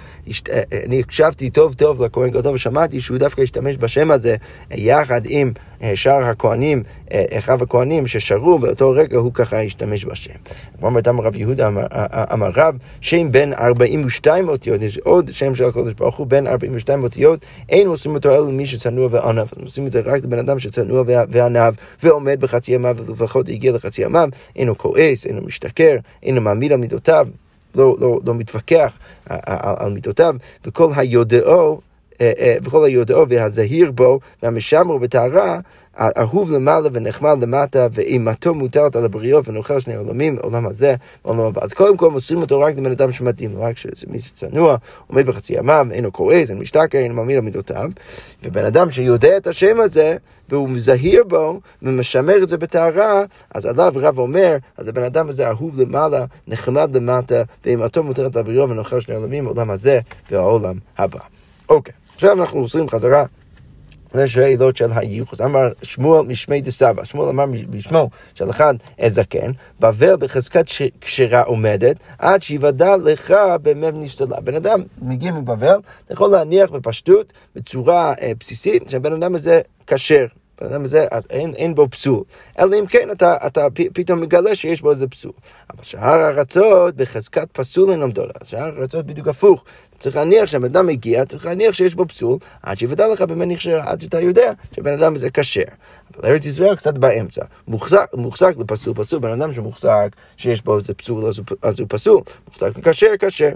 אה, 0.50 0.62
אני 0.86 1.00
הקשבתי 1.00 1.50
טוב 1.50 1.74
טוב 1.74 2.04
לכהן 2.04 2.30
גדול 2.30 2.56
ושמעתי 2.56 3.02
שהוא 3.02 3.18
דווקא 3.18 3.42
השתמש 3.42 3.78
בשם 3.78 4.12
הזה 4.12 4.36
יחד 4.72 5.22
עם 5.26 5.52
שאר 5.96 6.24
הכהנים, 6.24 6.84
אחיו 7.38 7.64
הכהנים 7.64 8.08
ששרו 8.08 8.60
באותו 8.60 8.92
רגע, 8.92 9.18
הוא 9.18 9.34
ככה 9.34 9.62
השתמש 9.62 10.06
בשם. 10.06 10.34
כמו 10.80 10.88
אומרת 10.88 11.08
אמר 11.08 11.24
רב 11.24 11.36
יהודה 11.36 11.70
אמר 12.34 12.50
רב, 12.56 12.78
שם 13.02 13.32
בין 13.32 13.54
42 13.54 14.48
אותיות, 14.48 14.82
יש 14.82 14.98
עוד 14.98 15.30
שם 15.34 15.56
של 15.56 15.64
הקודש 15.64 15.94
ברוך 15.94 16.18
הוא 16.18 16.28
בין 16.28 16.48
42 16.48 17.04
אותיות, 17.04 17.46
אין 17.70 17.88
עושים 17.88 18.14
אותו 18.14 18.30
אלא 18.30 18.48
למי 18.48 18.68
שצנוע 18.68 19.08
וענב. 19.12 19.48
עושים 19.64 19.88
את 19.88 19.92
זה 19.92 20.02
רק 20.06 20.24
לבן 20.24 20.40
אדם 20.40 20.60
שצנוע 20.60 21.04
וענב 21.30 21.74
ועומד 22.04 22.40
בחצי 22.56 22.72
ימיו 22.72 22.98
ולפחות 23.06 23.50
הגיע 23.50 23.72
לחצי 23.72 24.02
ימיו, 24.02 24.30
אינו 24.56 24.78
כועס, 24.78 25.26
אינו 25.26 25.42
משתכר, 25.42 25.98
אינו 26.24 26.42
מעמיד 26.42 26.72
על 26.72 26.78
מידותיו. 26.78 27.28
לא, 27.76 27.96
לא, 28.00 28.20
לא 28.26 28.34
מתווכח 28.34 28.94
על, 29.30 29.40
על 29.78 29.92
מידותיו, 29.92 30.36
וכל 30.66 30.92
היודעו 30.96 31.82
וכל 32.64 32.86
היודעו 32.86 33.30
והזהיר 33.30 33.92
בו 33.92 34.20
והמשמרו 34.44 35.00
בטהרה 35.00 35.60
אהוב 36.00 36.52
למעלה 36.52 36.90
ונחמד 36.94 37.38
למטה, 37.44 37.88
ואימתו 37.92 38.54
מוטלת 38.54 38.96
על 38.96 39.06
הבריות 39.06 39.48
ונאכל 39.48 39.80
שני 39.80 39.96
עולמים, 39.96 40.38
עולם 40.42 40.68
הזה 40.68 40.96
ועולם 41.26 41.40
הבא. 41.40 41.62
אז 41.64 41.74
קודם 41.74 41.98
כל 41.98 42.12
מוסרים 42.12 42.42
אותו 42.42 42.60
רק 42.60 42.78
לבן 42.78 42.92
אדם 42.92 43.12
שמתאים 43.12 43.54
לו, 43.54 43.62
רק 43.62 43.78
שזה 43.78 44.06
מי 44.10 44.20
שצנוע, 44.20 44.78
עומד 45.08 45.26
בחצי 45.26 45.54
ימיו, 45.54 45.88
אינו 45.92 46.14
כועס, 46.14 46.50
אין 46.50 46.60
משתכר, 46.60 46.98
אין 46.98 47.12
מאמין 47.12 47.38
למידותיו. 47.38 47.90
ובן 48.44 48.66
אדם 48.66 48.92
שיודע 48.92 49.38
את 49.38 49.48
השם 49.48 49.80
הזה, 49.80 50.18
והוא 50.50 50.70
מזהיר 50.70 51.24
בו, 51.24 51.60
ומשמר 51.82 52.44
את 52.44 52.50
זה 52.50 52.58
בטהרה, 52.58 53.24
אז 53.56 53.66
עליו 53.66 53.94
רב 53.96 54.20
אומר, 54.20 54.58
אז 54.78 54.88
הבן 54.88 55.04
אדם 55.04 55.30
הזה 55.30 55.48
אהוב 55.48 55.82
למעלה, 55.82 56.26
נחמד 56.48 56.96
למטה, 56.96 57.44
ואימתו 57.66 58.04
מוטלת 58.04 58.36
על 58.36 58.40
הבריות 58.40 58.70
ונאכל 58.70 59.00
שני 59.00 59.16
עולמים, 59.16 59.46
עולם 59.46 59.70
הזה 59.72 60.00
והעולם 60.32 60.76
הבא. 60.98 61.20
אוקיי, 61.70 61.94
עכשיו 62.16 62.42
אנחנו 62.42 62.60
עושים 62.60 62.90
חזרה. 62.90 63.26
לשאלות 64.16 64.78
של 64.78 64.92
הייחוס. 64.96 65.42
אמר 65.42 65.68
שמואל 65.84 66.26
משמי 66.26 66.62
דסבא, 66.62 67.04
שמואל 67.04 67.30
אמר 67.30 67.46
בשמו 67.70 68.10
של 68.34 68.50
אחד 68.50 68.76
זקן, 69.08 69.52
בבל 69.80 70.16
בחזקת 70.16 70.66
כשרה 71.02 71.42
עומדת, 71.42 71.96
עד 72.20 72.42
שיוודע 72.42 72.98
לך 72.98 73.34
באמת 73.62 73.94
נפסלה. 73.98 74.40
בן 74.40 74.56
אדם 74.56 74.80
מגיע 75.02 75.32
מבבל, 75.32 75.78
אתה 76.06 76.14
יכול 76.14 76.32
להניח 76.32 76.70
בפשטות, 76.70 77.34
בצורה 77.56 78.14
אה, 78.22 78.32
בסיסית, 78.40 78.90
שהבן 78.90 79.14
אדם 79.14 79.36
הזה 79.36 79.62
כשר. 79.88 80.26
בן 80.62 80.68
אדם 80.68 80.84
הזה, 80.84 81.08
אין, 81.30 81.54
אין 81.54 81.76
בו 81.76 81.90
פסול. 81.90 82.24
אלא 82.60 82.80
אם 82.80 82.86
כן 82.86 83.12
אתה, 83.12 83.36
אתה 83.48 83.68
פ, 83.74 83.80
פתאום 83.94 84.22
מגלה 84.22 84.56
שיש 84.56 84.82
בו 84.82 84.92
איזה 84.92 85.08
פסול. 85.08 85.32
אבל 85.70 85.84
שאר 85.84 86.20
הארצות 86.20 86.96
בחזקת 86.96 87.48
פסול 87.52 87.92
אין 87.92 88.02
עומדות. 88.02 88.30
שאר 88.44 88.64
הארצות 88.64 89.06
בדיוק 89.06 89.28
הפוך. 89.28 89.64
צריך 90.00 90.16
להניח 90.16 90.46
שהבן 90.46 90.66
אדם 90.66 90.88
מגיע, 90.88 91.26
צריך 91.26 91.46
להניח 91.46 91.74
שיש 91.74 91.96
בו 91.96 92.08
פסול, 92.08 92.38
עד 92.64 92.78
שיוודע 92.80 93.08
לך 93.08 93.22
במה 93.22 93.46
נכשר, 93.46 93.80
עד 93.82 94.02
שאתה 94.02 94.22
יודע 94.22 94.52
שבן 94.76 94.94
אדם 94.94 95.16
הזה 95.16 95.30
כשר. 95.30 95.62
אבל 96.16 96.30
ארץ 96.30 96.46
ישראל 96.46 96.76
קצת 96.76 96.98
באמצע. 96.98 97.46
מוחזק, 97.68 98.10
מוחזק 98.14 98.54
לפסול, 98.58 98.94
פסול, 98.94 99.20
בן 99.20 99.42
אדם 99.42 99.54
שמוחזק, 99.54 100.10
שיש 100.38 100.62
בו 100.62 100.78
איזה 100.78 100.94
פסול, 100.94 101.26
אז 101.62 101.80
הוא 101.80 101.88
פסול. 101.90 102.22
מוחזק 102.48 102.78
לכשר, 102.78 103.12
כשר. 103.20 103.52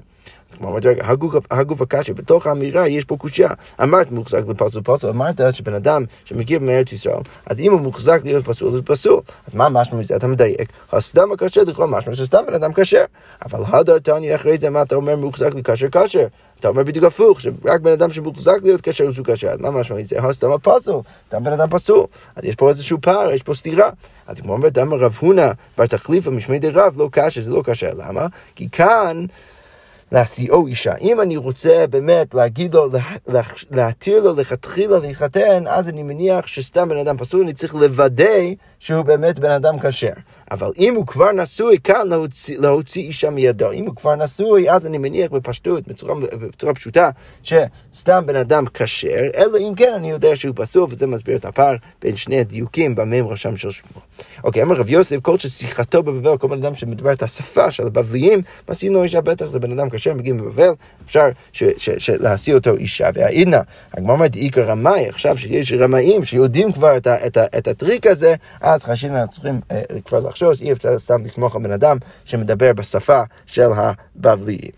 הגוף 1.52 1.82
הקשה, 1.82 2.14
בתוך 2.14 2.48
האמירה 2.48 2.88
יש 2.88 3.04
פה 3.04 3.18
קושייה. 3.18 3.50
אמרת 3.84 4.12
מוחזק 4.12 4.48
לפסול 4.48 4.82
פסול, 4.86 5.10
אמרת 5.10 5.42
שבן 5.52 5.74
אדם 5.74 6.04
שמגיע 6.26 6.60
מארץ 6.60 6.92
ישראל, 6.92 7.22
אז 7.46 7.60
אם 7.60 7.72
הוא 7.72 7.82
מוחזק 7.82 8.22
להיות 8.24 8.46
פסול, 8.46 8.76
אז 8.76 8.82
פסול. 8.86 9.20
אז 9.48 9.54
מה 9.54 9.70
משמע 9.70 10.00
מזה? 10.00 10.16
אתה 10.16 10.28
מדייק. 10.28 10.72
הסתם 10.92 11.32
הקשה 11.32 11.64
לכאורה 11.64 11.88
משמע 11.88 12.14
שסתם 12.14 12.44
בן 12.48 12.54
אדם 12.54 12.74
כשר. 12.74 13.04
אבל 13.46 13.64
הדר 13.68 14.00
תניא 14.00 14.36
אחרי 14.36 14.58
זה, 14.58 14.70
מה 14.70 14.82
אתה 14.82 14.96
אומר 14.96 15.16
מוחזק 15.16 15.54
לכשר 15.56 15.88
כשר? 15.92 16.28
אתה 16.60 16.68
אומר 16.68 16.84
בדיוק 16.84 17.06
הפוך, 17.06 17.42
שרק 17.42 17.82
בן 17.82 17.92
אדם 17.92 18.12
שמוחזק 18.12 18.58
להיות 18.64 18.82
כשר 18.84 19.04
הוא 19.04 19.26
כשר. 19.26 19.50
אז 19.50 19.60
מה 19.60 19.72
משמע 19.72 19.98
מזה? 19.98 20.20
הסתם 20.20 20.52
הפסול, 20.52 21.02
סתם 21.28 21.44
בן 21.44 21.54
אדם 21.54 21.68
פסול. 21.70 22.06
אז 22.36 22.46
יש 22.46 22.56
פה 22.56 22.70
איזשהו 22.70 22.98
פער, 23.02 23.32
יש 23.32 23.44
פה 23.44 23.54
סתירה. 23.54 23.90
אז 24.28 24.40
כמו 24.40 24.54
אומרת, 24.54 24.78
אמר 24.78 24.98
רב 24.98 25.18
הונא 25.20 25.52
בר 25.78 25.86
תחליפה 25.86 26.32
משמי 26.32 26.60
דרב, 26.60 26.94
לא 26.98 27.10
קשה, 27.12 27.42
זה 27.42 27.50
לא 27.50 27.62
קשה. 27.66 27.90
למה? 27.98 28.28
כי 28.56 28.70
כאן... 28.72 29.26
להשיאו 30.12 30.68
אישה. 30.68 30.94
אם 31.02 31.22
אני 31.22 31.38
רוצה 31.38 31.86
באמת 31.90 32.34
להגיד 32.34 32.74
לו, 32.74 32.90
להתיר 33.72 34.24
לו 34.24 34.36
לכתחילה 34.36 35.00
להתחתן, 35.00 35.64
אז 35.68 35.90
אני 35.90 36.04
מניח 36.04 36.48
שסתם 36.48 36.90
בן 36.90 36.98
אדם 36.98 37.18
פסול, 37.18 37.42
אני 37.42 37.54
צריך 37.54 37.76
לוודא 37.76 38.40
שהוא 38.80 39.02
באמת 39.02 39.40
בן 39.40 39.52
אדם 39.52 39.80
כשר. 39.80 40.14
אבל 40.52 40.72
אם 40.78 40.96
הוא 40.96 41.08
כבר 41.08 41.32
נשוי, 41.32 41.78
כאן 41.84 42.08
להוציא, 42.08 42.60
להוציא 42.60 43.02
אישה 43.02 43.30
מידו. 43.30 43.72
אם 43.72 43.86
הוא 43.86 43.96
כבר 43.96 44.16
נשוי, 44.16 44.72
אז 44.72 44.86
אני 44.86 44.98
מניח 44.98 45.32
בפשטות, 45.32 45.88
בצורה, 45.88 46.16
בצורה 46.16 46.74
פשוטה, 46.74 47.10
שסתם 47.44 48.24
בן 48.26 48.36
אדם 48.36 48.66
כשר, 48.74 49.22
אלא 49.36 49.58
אם 49.58 49.76
כן 49.76 49.94
אני 49.96 50.12
יודע 50.12 50.36
שהוא 50.36 50.56
פסול, 50.56 50.88
וזה 50.90 51.08
מסביר 51.08 51.38
את 51.38 51.46
הפער 51.46 51.76
בין 52.02 52.16
שני 52.16 52.40
הדיוקים 52.40 52.96
במם 52.96 53.28
רשם 53.28 53.58
של 53.58 53.72
שמו. 53.72 54.02
אוקיי, 54.44 54.64
אמר 54.64 54.76
רב 54.76 54.90
יוסף, 54.90 55.20
כל 55.22 55.38
ששיחתו 55.38 56.04
בבבל, 56.04 56.38
כל 56.38 56.48
בן 56.48 56.58
אדם 56.58 56.76
שמדבר 56.76 57.14
את 57.14 57.24
השפה 57.24 57.72
של 57.72 57.88
הבבליים, 57.88 58.42
מסיעים 58.70 58.94
לו 58.94 59.04
אישה, 59.04 59.22
בטח 59.22 59.46
זה 59.46 59.60
בן 59.60 59.72
אדם 59.72 59.90
כשר, 59.90 59.99
מגיעים 60.08 60.38
בבבל, 60.38 60.72
אפשר 61.06 61.30
להשיא 62.20 62.54
אותו 62.54 62.76
אישה. 62.76 63.10
והעידנא, 63.14 63.60
הגמרא 63.94 64.14
אומרת, 64.14 64.36
עיקר 64.36 64.70
רמאי, 64.70 65.10
עכשיו 65.10 65.38
שיש 65.38 65.74
רמאים 65.74 66.26
שיודעים 66.26 66.72
כבר 66.72 66.98
את, 66.98 67.08
ה, 67.08 67.28
את, 67.28 67.38
את 67.38 67.68
הטריק 67.68 68.08
הזה, 68.08 68.36
אז 68.62 68.84
חשבים 68.84 69.14
צריכים 69.32 69.60
אה, 69.72 69.82
כבר 70.06 70.20
לחשוש, 70.20 70.62
אי 70.62 70.72
אפשר 70.72 71.00
סתם 71.00 71.24
לסמוך 71.26 71.56
על 71.56 71.62
בן 71.62 71.72
אדם 71.72 71.98
שמדבר 72.26 72.74
בשפה 72.74 73.22
של 73.46 73.70
הבבליים. 73.76 74.72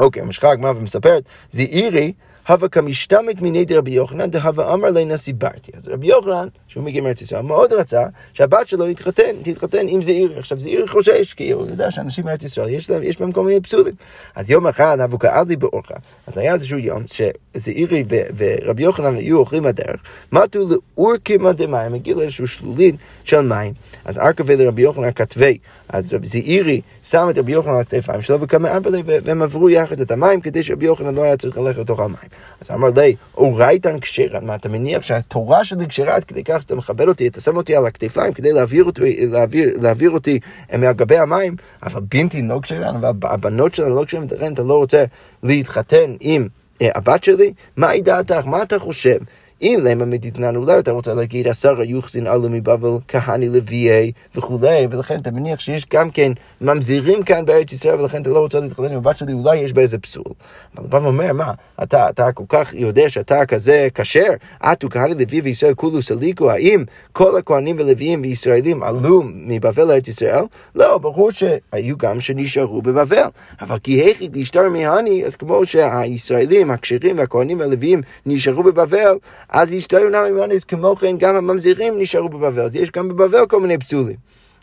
אוקיי, 0.00 0.22
ממשיכה 0.22 0.50
הגמרא 0.50 0.70
ומספרת, 0.70 1.22
זעירי 1.50 2.12
הווה 2.48 2.68
כמשתמת 2.68 3.40
מיני 3.40 3.64
דרבי 3.64 3.90
יוחנן 3.90 4.30
דהווה 4.30 4.74
אמר 4.74 4.90
לי 4.90 5.04
נשיא 5.04 5.34
ברטי. 5.38 5.72
אז 5.74 5.88
רבי 5.88 6.06
יוחנן, 6.06 6.48
שהוא 6.68 6.84
מגיע 6.84 7.02
מארץ 7.02 7.22
ישראל, 7.22 7.42
מאוד 7.42 7.72
רצה 7.72 8.02
שהבת 8.32 8.68
שלו 8.68 8.92
תתחתן, 8.92 9.42
תתחתן 9.42 9.86
עם 9.88 10.02
זעירי. 10.02 10.38
עכשיו 10.38 10.60
זעירי 10.60 10.88
חושש, 10.88 11.34
כי 11.34 11.50
הוא 11.50 11.66
יודע 11.66 11.90
שאנשים 11.90 12.24
מארץ 12.24 12.44
ישראל, 12.44 12.68
יש 12.68 12.90
להם, 12.90 13.02
יש 13.02 13.20
בהם 13.20 13.32
כל 13.32 13.44
מיני 13.44 13.60
פסולים. 13.60 13.94
אז 14.34 14.50
יום 14.50 14.66
אחד 14.66 15.00
הווה 15.00 15.18
כאזי 15.18 15.56
באורחה. 15.56 15.94
אז 16.26 16.38
היה 16.38 16.54
איזשהו 16.54 16.78
יום 16.78 17.02
שזעירי 17.06 18.04
ורבי 18.36 18.82
יוחנן 18.82 19.16
היו 19.16 19.38
אוכלים 19.38 19.62
בדרך, 19.62 20.00
מתו 20.32 20.58
לאורקימה 20.68 21.52
דמים, 21.52 21.94
הגיעו 21.94 22.20
לאיזשהו 22.20 22.46
שלולין 22.46 22.96
של 23.24 23.40
מים. 23.40 23.72
אז 24.04 24.18
ארכבי 24.18 24.56
לרבי 24.56 24.82
יוחנן 24.82 25.12
כתבי, 25.12 25.58
אז 25.88 26.14
רבי 26.14 26.26
זעירי 26.26 26.80
שם 27.02 27.26
את 27.30 27.38
רבי 27.38 27.52
יוחנן 27.52 27.74
על 27.74 27.80
הכתפיים 27.80 28.22
שלו 28.22 28.40
וכמה 28.40 28.70
ארבלי, 28.70 29.02
והם 29.06 29.42
עברו 29.42 29.70
יחד 29.70 30.00
את 30.00 30.10
המים 30.10 30.40
כדי 30.40 30.62
שרבי 30.62 30.86
יוחנן 30.86 31.14
לא 31.14 31.22
היה 31.22 31.36
צריך 31.36 31.58
ללכת 31.58 31.78
לתוך 31.78 32.00
המים. 32.00 32.28
אז 32.60 32.70
אמר 32.70 32.88
לי, 32.96 33.16
אורייתן 33.36 34.00
כשרה, 34.00 34.40
מה 34.40 34.54
אתה 34.54 34.68
מניח 34.68 35.02
שהתורה 35.02 35.64
שלי 35.64 35.86
כשרה 35.86 36.14
עד 36.14 36.24
כדי 36.24 36.44
כך 36.44 36.62
שאתה 36.62 36.74
מכבד 36.74 37.08
אותי, 37.08 37.28
אתה 37.28 37.40
שם 37.40 37.56
אותי 37.56 37.76
על 37.76 37.86
הכתפיים 37.86 38.32
כדי 38.32 38.52
להעביר 38.52 38.84
אותי, 38.84 39.26
להעביר, 39.26 39.68
להעביר 39.82 40.10
אותי 40.10 40.38
מהגבי 40.78 41.18
המים, 41.18 41.56
אבל 41.82 42.00
בינתי 42.00 42.42
לא 42.42 42.60
כשרה, 42.62 42.92
והבנות 43.20 43.74
שלנו 43.74 43.94
לא 43.94 44.04
כשרה, 44.04 44.20
לכן 44.30 44.52
אתה 44.52 44.62
לא 44.62 44.74
רוצה 44.74 45.04
להתחתן 45.42 46.14
עם 46.20 46.48
אה, 46.82 46.88
הבת 46.94 47.24
שלי? 47.24 47.52
מה 47.76 47.88
היא 47.88 48.02
דעתך? 48.02 48.46
מה 48.46 48.62
אתה 48.62 48.78
חושב? 48.78 49.18
אם 49.62 49.80
למה 49.84 50.04
מדתנן, 50.04 50.56
אולי 50.56 50.78
אתה 50.78 50.90
רוצה 50.90 51.14
להגיד 51.14 51.48
עשרה 51.48 51.84
יוחסין 51.84 52.26
עלו 52.26 52.48
מבבל, 52.50 52.90
כהני 53.08 53.48
לוויי 53.48 54.12
וכולי, 54.34 54.86
ולכן 54.90 55.16
אתה 55.16 55.30
מניח 55.30 55.60
שיש 55.60 55.86
גם 55.92 56.10
כן 56.10 56.32
ממזירים 56.60 57.22
כאן 57.22 57.46
בארץ 57.46 57.72
ישראל, 57.72 58.00
ולכן 58.00 58.22
אתה 58.22 58.30
לא 58.30 58.38
רוצה 58.38 58.60
להתחתן 58.60 58.84
עם 58.84 58.96
הבת 58.96 59.18
שלי, 59.18 59.32
אולי 59.32 59.56
יש 59.56 59.72
בה 59.72 59.82
איזה 59.82 59.98
פסול. 59.98 60.32
אבל 60.76 60.84
הבא 60.84 60.98
אומר, 60.98 61.32
מה, 61.32 61.52
אתה, 61.82 62.08
אתה 62.08 62.32
כל 62.32 62.44
כך 62.48 62.74
יודע 62.74 63.08
שאתה 63.08 63.46
כזה 63.46 63.88
כשר, 63.94 64.32
עטו 64.60 64.90
כהני 64.90 65.14
לוי 65.14 65.40
וישראל 65.40 65.74
כולו 65.74 66.02
סליקו, 66.02 66.50
האם 66.50 66.84
כל 67.12 67.36
הכהנים 67.38 67.76
ולוויים 67.78 68.22
וישראלים 68.22 68.82
עלו 68.82 69.22
מבבל 69.24 69.84
לארץ 69.84 70.08
ישראל? 70.08 70.44
לא, 70.74 70.98
ברור 70.98 71.30
שהיו 71.30 71.96
גם 71.96 72.20
שנשארו 72.20 72.82
בבבל. 72.82 73.26
אבל 73.60 73.78
כי 73.78 73.92
היכי 73.92 74.28
להשתר 74.34 74.68
מהני, 74.68 75.24
אז 75.24 75.36
כמו 75.36 75.66
שהישראלים, 75.66 76.70
הכשרים 76.70 77.18
והכהנים 77.18 77.60
והלוויים 77.60 78.00
נשארו 78.26 78.62
בבבל, 78.62 79.16
אז 79.48 79.72
ישתהו 79.72 80.08
נמי 80.08 80.30
מנס, 80.30 80.64
כמו 80.64 80.96
כן 80.96 81.16
גם 81.18 81.36
הממזירים 81.36 82.00
נשארו 82.00 82.28
בבבל, 82.28 82.62
אז 82.62 82.76
יש 82.76 82.90
גם 82.90 83.08
בבבל 83.08 83.46
כל 83.46 83.60
מיני 83.60 83.78
פסולים. 83.78 84.16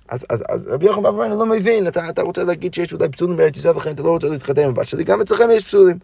אז, 0.10 0.26
אז, 0.30 0.44
אז 0.50 0.68
רבי 0.68 0.86
יוחנן 0.86 1.06
אברהם 1.06 1.32
לא 1.32 1.46
מבין, 1.46 1.88
אתה, 1.88 2.10
אתה 2.10 2.22
רוצה 2.22 2.44
להגיד 2.44 2.74
שיש 2.74 2.94
אולי 2.94 3.10
פסולים 3.10 3.38
בארץ 3.38 3.58
ישראל 3.58 3.74
ולכן 3.74 3.92
אתה 3.92 4.04
לא 4.04 4.10
רוצה 4.10 4.28
להתחתן 4.28 4.62
עם 4.62 4.70
הבת 4.70 4.88
שלי, 4.88 5.04
גם 5.04 5.22
אצלכם 5.22 5.50
יש 5.52 5.64
פסולים. 5.64 5.98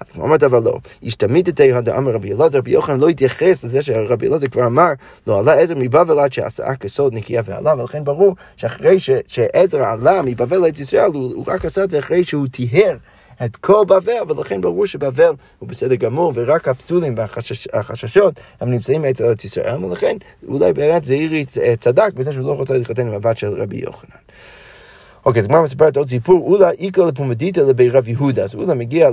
אז 0.00 0.06
הוא 0.14 0.24
אמרת 0.24 0.42
אבל 0.42 0.62
לא, 0.62 0.78
השתמית 1.02 1.48
את 1.48 1.60
אמר 1.98 2.10
רבי 2.10 2.32
אלעזר, 2.32 2.58
רבי 2.58 2.70
יוחנן 2.70 3.00
לא 3.00 3.08
התייחס 3.08 3.64
לזה 3.64 3.82
שרבי 3.82 4.28
אלעזר 4.28 4.48
כבר 4.48 4.66
אמר, 4.66 4.88
לא 5.26 5.38
עלה 5.38 5.54
עזר 5.54 5.74
מבבל 5.76 6.18
עד 6.18 6.32
שעשה 6.32 6.74
כסוד 6.74 7.14
נקייה 7.14 7.42
ועלה, 7.44 7.74
ולכן 7.78 8.04
ברור 8.04 8.36
שאחרי 8.56 8.96
שעזר 9.26 9.82
עלה 9.82 10.22
מבבל 10.22 10.58
לארץ 10.58 10.80
ישראל, 10.80 11.10
הוא, 11.12 11.34
הוא 11.34 11.44
רק 11.46 11.64
עשה 11.64 11.84
את 11.84 11.90
זה 11.90 11.98
אחרי 11.98 12.24
שהוא 12.24 12.46
טיהר. 12.48 12.96
את 13.44 13.56
כל 13.56 13.84
בבל, 13.88 14.32
ולכן 14.32 14.60
ברור 14.60 14.86
שבבל 14.86 15.32
הוא 15.58 15.68
בסדר 15.68 15.94
גמור, 15.94 16.32
ורק 16.34 16.68
הפסולים 16.68 17.14
והחששות 17.16 18.40
הם 18.60 18.70
נמצאים 18.70 19.04
אצל 19.04 19.24
ארץ 19.24 19.44
ישראל, 19.44 19.84
ולכן 19.84 20.16
אולי 20.48 20.72
באמת 20.72 21.04
זעירי 21.04 21.44
צדק 21.78 22.12
בזה 22.14 22.32
שהוא 22.32 22.46
לא 22.46 22.52
רוצה 22.52 22.74
להתחתן 22.74 23.06
עם 23.06 23.14
הבת 23.14 23.38
של 23.38 23.48
רבי 23.48 23.76
יוחנן. 23.76 24.20
אוקיי, 25.28 25.40
אז 25.40 25.46
גמר 25.46 25.62
מספרת 25.62 25.96
עוד 25.96 26.08
סיפור, 26.08 26.42
אולה 26.46 26.70
איקלה 26.70 27.06
לפומדיתא 27.06 27.60
לבי 27.60 27.90
רב 27.90 28.08
יהודה, 28.08 28.44
אז 28.44 28.54
אולה 28.54 28.74
מגיע 28.74 29.10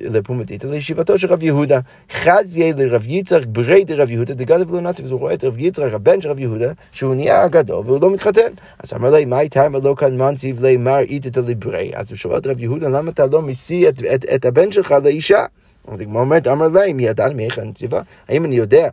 לפומדיתא 0.00 0.66
לישיבתו 0.66 1.18
של 1.18 1.32
רב 1.32 1.42
יהודה, 1.42 1.80
חזיה 2.12 2.72
לרב 2.76 3.04
יצחק 3.06 3.46
ברי 3.46 3.84
דרב 3.84 4.10
יהודה, 4.10 4.34
דגדב 4.34 4.74
לא 4.74 4.80
נאצי, 4.80 5.02
ואז 5.02 5.10
הוא 5.10 5.20
רואה 5.20 5.34
את 5.34 5.44
רב 5.44 5.58
יצחק, 5.58 5.92
הבן 5.92 6.20
של 6.20 6.28
רב 6.30 6.38
יהודה, 6.38 6.72
שהוא 6.92 7.14
נהיה 7.14 7.48
גדול 7.48 7.84
והוא 7.86 7.98
לא 8.02 8.10
מתחתן. 8.10 8.52
אז 8.78 8.92
אמר 8.92 9.10
לי, 9.10 9.24
מה 9.24 9.40
איתה 9.40 9.66
אם 9.66 9.76
לא 9.84 9.94
כאן 9.98 10.16
מנציב 10.16 10.64
לי 10.64 10.76
מר 10.76 10.98
איתתא 10.98 11.40
לברי? 11.40 11.90
אז 11.94 12.10
הוא 12.10 12.16
שואל 12.16 12.38
את 12.38 12.46
רב 12.46 12.60
יהודה, 12.60 12.88
למה 12.88 13.10
אתה 13.10 13.26
לא 13.26 13.42
משיא 13.42 13.88
את 14.34 14.44
הבן 14.44 14.72
שלך 14.72 14.94
לאישה? 15.04 15.44
אז 15.88 16.00
הגמרא 16.00 16.20
אומרת, 16.20 16.48
אמר 16.48 16.68
לי, 16.68 16.92
מי 16.92 17.04
ידע 17.04 17.28
מאיך 17.34 17.58
הנציבה? 17.58 18.00
האם 18.28 18.44
אני 18.44 18.56
יודע 18.56 18.88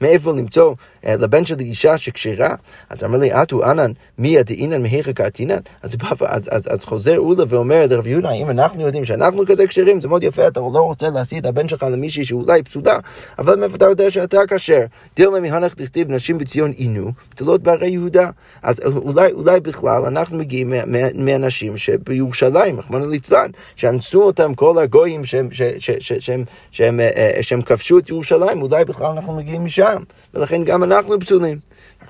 מאיפה 0.00 0.32
למצוא 0.32 0.74
לבן 1.04 1.44
שלי 1.44 1.64
אישה 1.64 1.98
שכשרה, 1.98 2.54
אתה 2.92 3.06
אומר 3.06 3.18
לי, 3.18 3.42
אטו 3.42 3.70
אנן, 3.70 3.92
מי 4.18 4.38
הדאינן 4.38 4.82
מהיכא 4.82 5.12
קעתינן? 5.12 5.58
אז, 5.82 5.90
אז, 6.20 6.48
אז, 6.52 6.72
אז 6.72 6.84
חוזר 6.84 7.18
אולה 7.18 7.44
ואומר 7.48 7.86
לרב 7.90 8.06
יהודה, 8.06 8.30
אם 8.30 8.50
אנחנו 8.50 8.80
יודעים 8.82 9.04
שאנחנו 9.04 9.46
כזה 9.46 9.66
כשרים, 9.66 10.00
זה 10.00 10.08
מאוד 10.08 10.22
יפה, 10.22 10.48
אתה 10.48 10.60
לא 10.60 10.80
רוצה 10.80 11.10
להשיא 11.10 11.40
את 11.40 11.46
הבן 11.46 11.68
שלך 11.68 11.82
למישהי 11.82 12.24
שאולי 12.24 12.62
פסודה, 12.62 12.98
אבל 13.38 13.60
מאיפה 13.60 13.76
אתה 13.76 13.84
יודע 13.84 14.10
שאתה 14.10 14.38
כשר? 14.48 14.84
דילמה 15.16 15.40
מהנך 15.40 15.74
דכתיב 15.76 16.10
נשים 16.10 16.38
בציון 16.38 16.70
עינו, 16.70 17.12
בטלות 17.30 17.62
בערי 17.62 17.88
יהודה. 17.88 18.30
אז 18.62 18.80
אולי, 18.86 19.32
אולי 19.32 19.60
בכלל 19.60 20.02
אנחנו 20.06 20.38
מגיעים 20.38 20.72
מאנשים 21.14 21.76
שבירושלים, 21.76 22.78
רחמנא 22.78 23.06
ליצלן, 23.06 23.50
שאנסו 23.76 24.22
אותם 24.22 24.54
כל 24.54 24.78
הגויים 24.78 25.24
שהם, 25.24 25.48
שהם, 25.52 25.70
שהם, 25.78 25.96
שהם, 26.20 26.44
שהם, 26.70 27.00
שהם 27.40 27.62
כבשו 27.62 27.98
את 27.98 28.08
ירושלים, 28.08 28.62
אולי 28.62 28.84
בכלל 28.84 29.06
אנחנו 29.06 29.36
מגיעים 29.36 29.64
משם, 29.64 30.02
ולכן 30.34 30.64
גם 30.64 30.82
אנחנו 30.92 31.20
פסולים. 31.20 31.58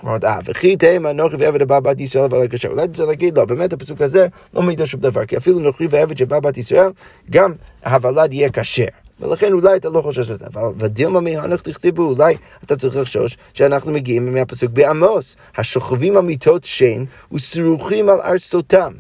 אומרת, 0.03 0.25
אה, 0.25 0.39
וכי 0.45 0.77
תהמה 0.77 1.11
אנוכי 1.11 1.37
ועבד 1.37 1.63
הבא 1.63 1.81
בת 1.81 2.01
ישראל 2.01 2.27
ועל 2.31 2.43
הקשר. 2.43 2.69
אולי 2.69 2.85
אתה 2.85 3.05
להגיד, 3.05 3.39
לא, 3.39 3.45
באמת 3.45 3.73
הפסוק 3.73 4.01
הזה 4.01 4.27
לא 4.55 4.63
מעיד 4.63 4.81
על 4.81 4.87
שום 4.87 5.01
דבר, 5.01 5.27
כי 5.27 5.37
אפילו 5.37 5.59
נוכרי 5.59 5.87
ועבד 5.91 6.17
שבא 6.17 6.41
בת 6.41 6.59
ישראל, 6.59 6.91
גם 7.31 7.53
הוולד 7.87 8.33
יהיה 8.33 8.51
כשר. 8.51 8.85
ולכן 9.21 9.53
אולי 9.53 9.77
אתה 9.77 9.89
לא 9.89 10.03
חושש 10.03 10.31
לזה, 10.31 10.47
אבל 10.55 10.63
ודילמה 10.79 11.21
מהנך 11.21 11.61
תכתיבו, 11.61 12.03
אולי 12.03 12.37
אתה 12.65 12.77
צריך 12.77 12.97
לחשוש 12.97 13.37
שאנחנו 13.55 13.93
מגיעים 13.93 14.35
מהפסוק 14.35 14.71
בעמוס, 14.71 15.37
השוכבים 15.57 16.17
אמיתות 16.17 16.65
שן 16.65 17.05
וסרוחים 17.33 18.09
על 18.09 18.21
ארצותם. 18.21 18.93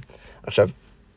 עכשיו, 0.47 0.69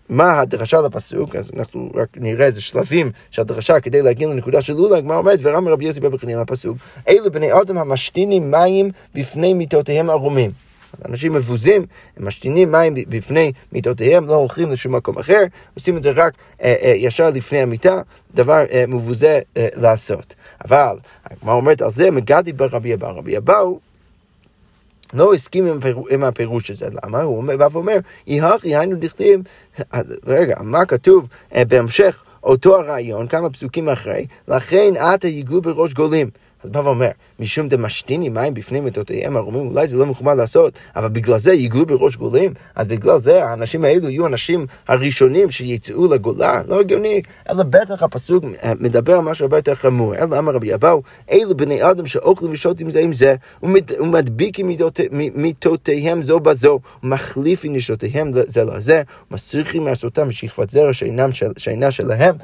מה 0.10 0.40
הדרשה 0.40 0.82
לפסוק, 0.82 1.36
אז 1.36 1.52
אנחנו 1.58 1.92
רק 1.96 2.08
נראה 2.18 2.46
איזה 2.46 2.62
שלבים 2.62 3.12
של 3.32 3.42
הדרשה 3.42 3.80
כדי 3.80 4.02
להגיע 4.02 4.28
לנקודה 4.28 4.62
של 4.62 4.74
לולה, 4.74 4.98
הגמרא 4.98 5.18
אומרת, 5.18 5.40
ורם 5.42 5.68
רבי 5.68 5.86
יוסי 5.86 6.00
בבחינה 6.00 6.42
לפסוק, 6.42 6.78
אלו 7.08 7.32
בני 7.32 7.54
אדם 7.54 7.78
המשתינים 7.78 8.52
מים 8.52 8.92
בפני 9.16 9.54
מיטותיהם 9.54 10.10
ערומים. 10.10 10.52
אנשים 11.06 11.34
מבוזים, 11.34 11.86
הם 12.18 12.28
משתינים 12.28 12.72
מים 12.72 12.96
בפני 12.96 13.52
מיטותיהם, 13.72 14.28
לא 14.28 14.34
הולכים 14.34 14.72
לשום 14.72 14.96
מקום 14.96 15.18
אחר, 15.18 15.44
עושים 15.74 15.98
את 15.98 16.04
זה 16.04 16.12
רק 16.12 16.34
אה, 16.62 16.76
אה, 16.82 16.94
ישר 16.96 17.30
לפני 17.30 17.58
המיטה, 17.58 18.02
דבר 18.36 18.66
אה, 18.72 18.86
מבוזה 18.88 19.40
אה, 19.58 19.68
לעשות. 19.76 20.36
אבל, 20.66 20.98
מה 21.44 21.52
אומרת 21.52 21.82
על 21.82 21.92
זה? 21.92 22.12
מגדי 22.12 22.54
ברבי 22.54 22.94
אבא. 22.94 23.08
רבי 23.08 23.38
אבא 23.38 23.58
הוא 23.58 23.80
לא 25.14 25.34
הסכים 25.34 25.66
עם, 25.68 25.78
הפיר... 25.78 25.98
עם 26.10 26.24
הפירוש 26.24 26.72
הזה. 26.72 26.88
למה? 27.04 27.22
הוא 27.22 27.38
אומר, 27.38 27.56
ואומר, 27.72 27.98
יהכי 28.28 28.76
היינו 28.76 28.96
דכתיב, 29.00 29.42
רגע, 30.26 30.56
מה 30.62 30.86
כתוב 30.86 31.28
אה, 31.56 31.66
בהמשך 31.66 32.24
אותו 32.44 32.80
הרעיון, 32.80 33.28
כמה 33.28 33.50
פסוקים 33.50 33.90
אחרי, 33.90 34.26
לכן 34.48 34.94
עתה 34.98 35.28
יגלו 35.28 35.62
בראש 35.62 35.94
גולים. 35.94 36.30
אז 36.66 36.72
בא 36.72 36.80
ואומר, 36.80 37.10
משום 37.40 37.68
דמשתיני 37.68 38.30
מים 38.30 38.54
בפני 38.54 38.80
מיטותיהם 38.80 39.38
ערומים, 39.38 39.68
אולי 39.68 39.88
זה 39.88 39.98
לא 39.98 40.06
מכובד 40.06 40.36
לעשות, 40.38 40.74
אבל 40.96 41.08
בגלל 41.08 41.38
זה 41.38 41.54
יגלו 41.54 41.86
בראש 41.86 42.16
גולים, 42.16 42.54
אז 42.76 42.88
בגלל 42.88 43.20
זה 43.20 43.46
האנשים 43.46 43.84
האלו 43.84 44.10
יהיו 44.10 44.24
האנשים 44.24 44.66
הראשונים 44.88 45.52
שיצאו 45.52 46.08
לגולה, 46.14 46.62
לא 46.68 46.80
הגיוני, 46.80 47.22
אלא 47.50 47.64
בטח 47.64 48.04
הפסוק 48.04 48.46
מדבר 48.80 49.14
על 49.14 49.22
משהו 49.22 49.46
הרבה 49.46 49.58
יותר 49.58 49.76
חמור, 49.76 50.16
אלא 50.16 50.38
אמר 50.40 50.52
רבי 50.52 50.74
אבאו, 50.74 51.02
אלו 51.32 51.58
בני 51.58 51.92
אדם 51.92 52.06
שאוכלים 52.06 52.52
ושותים 52.52 52.90
זה 52.90 53.00
עם 53.00 53.14
זה, 53.14 53.36
ומדביקים 54.00 54.70
מיטותיהם 55.36 56.22
זו 56.22 56.40
בזו, 56.40 56.80
ומחליפים 57.04 57.74
נשותיהם 57.74 58.32
זה 58.34 58.64
לזה, 58.64 59.02
ומסריחים 59.32 59.84
מעשותם 59.84 60.28
בשכבת 60.28 60.70
זרע 60.70 60.94
שאינה 61.58 61.92
שלהם, 61.92 62.36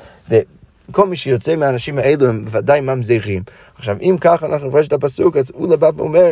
כל 0.91 1.07
מי 1.07 1.15
שיוצא 1.15 1.55
מהאנשים 1.55 1.99
האלו 1.99 2.27
הם 2.27 2.45
בוודאי 2.45 2.81
ממזרים. 2.81 3.43
עכשיו, 3.75 3.97
אם 4.01 4.15
ככה 4.21 4.45
אנחנו 4.45 4.67
נפרש 4.67 4.87
את 4.87 4.93
הפסוק, 4.93 5.37
אז 5.37 5.51
הוא 5.55 5.73
לבא 5.73 5.89
ואומר, 5.95 6.31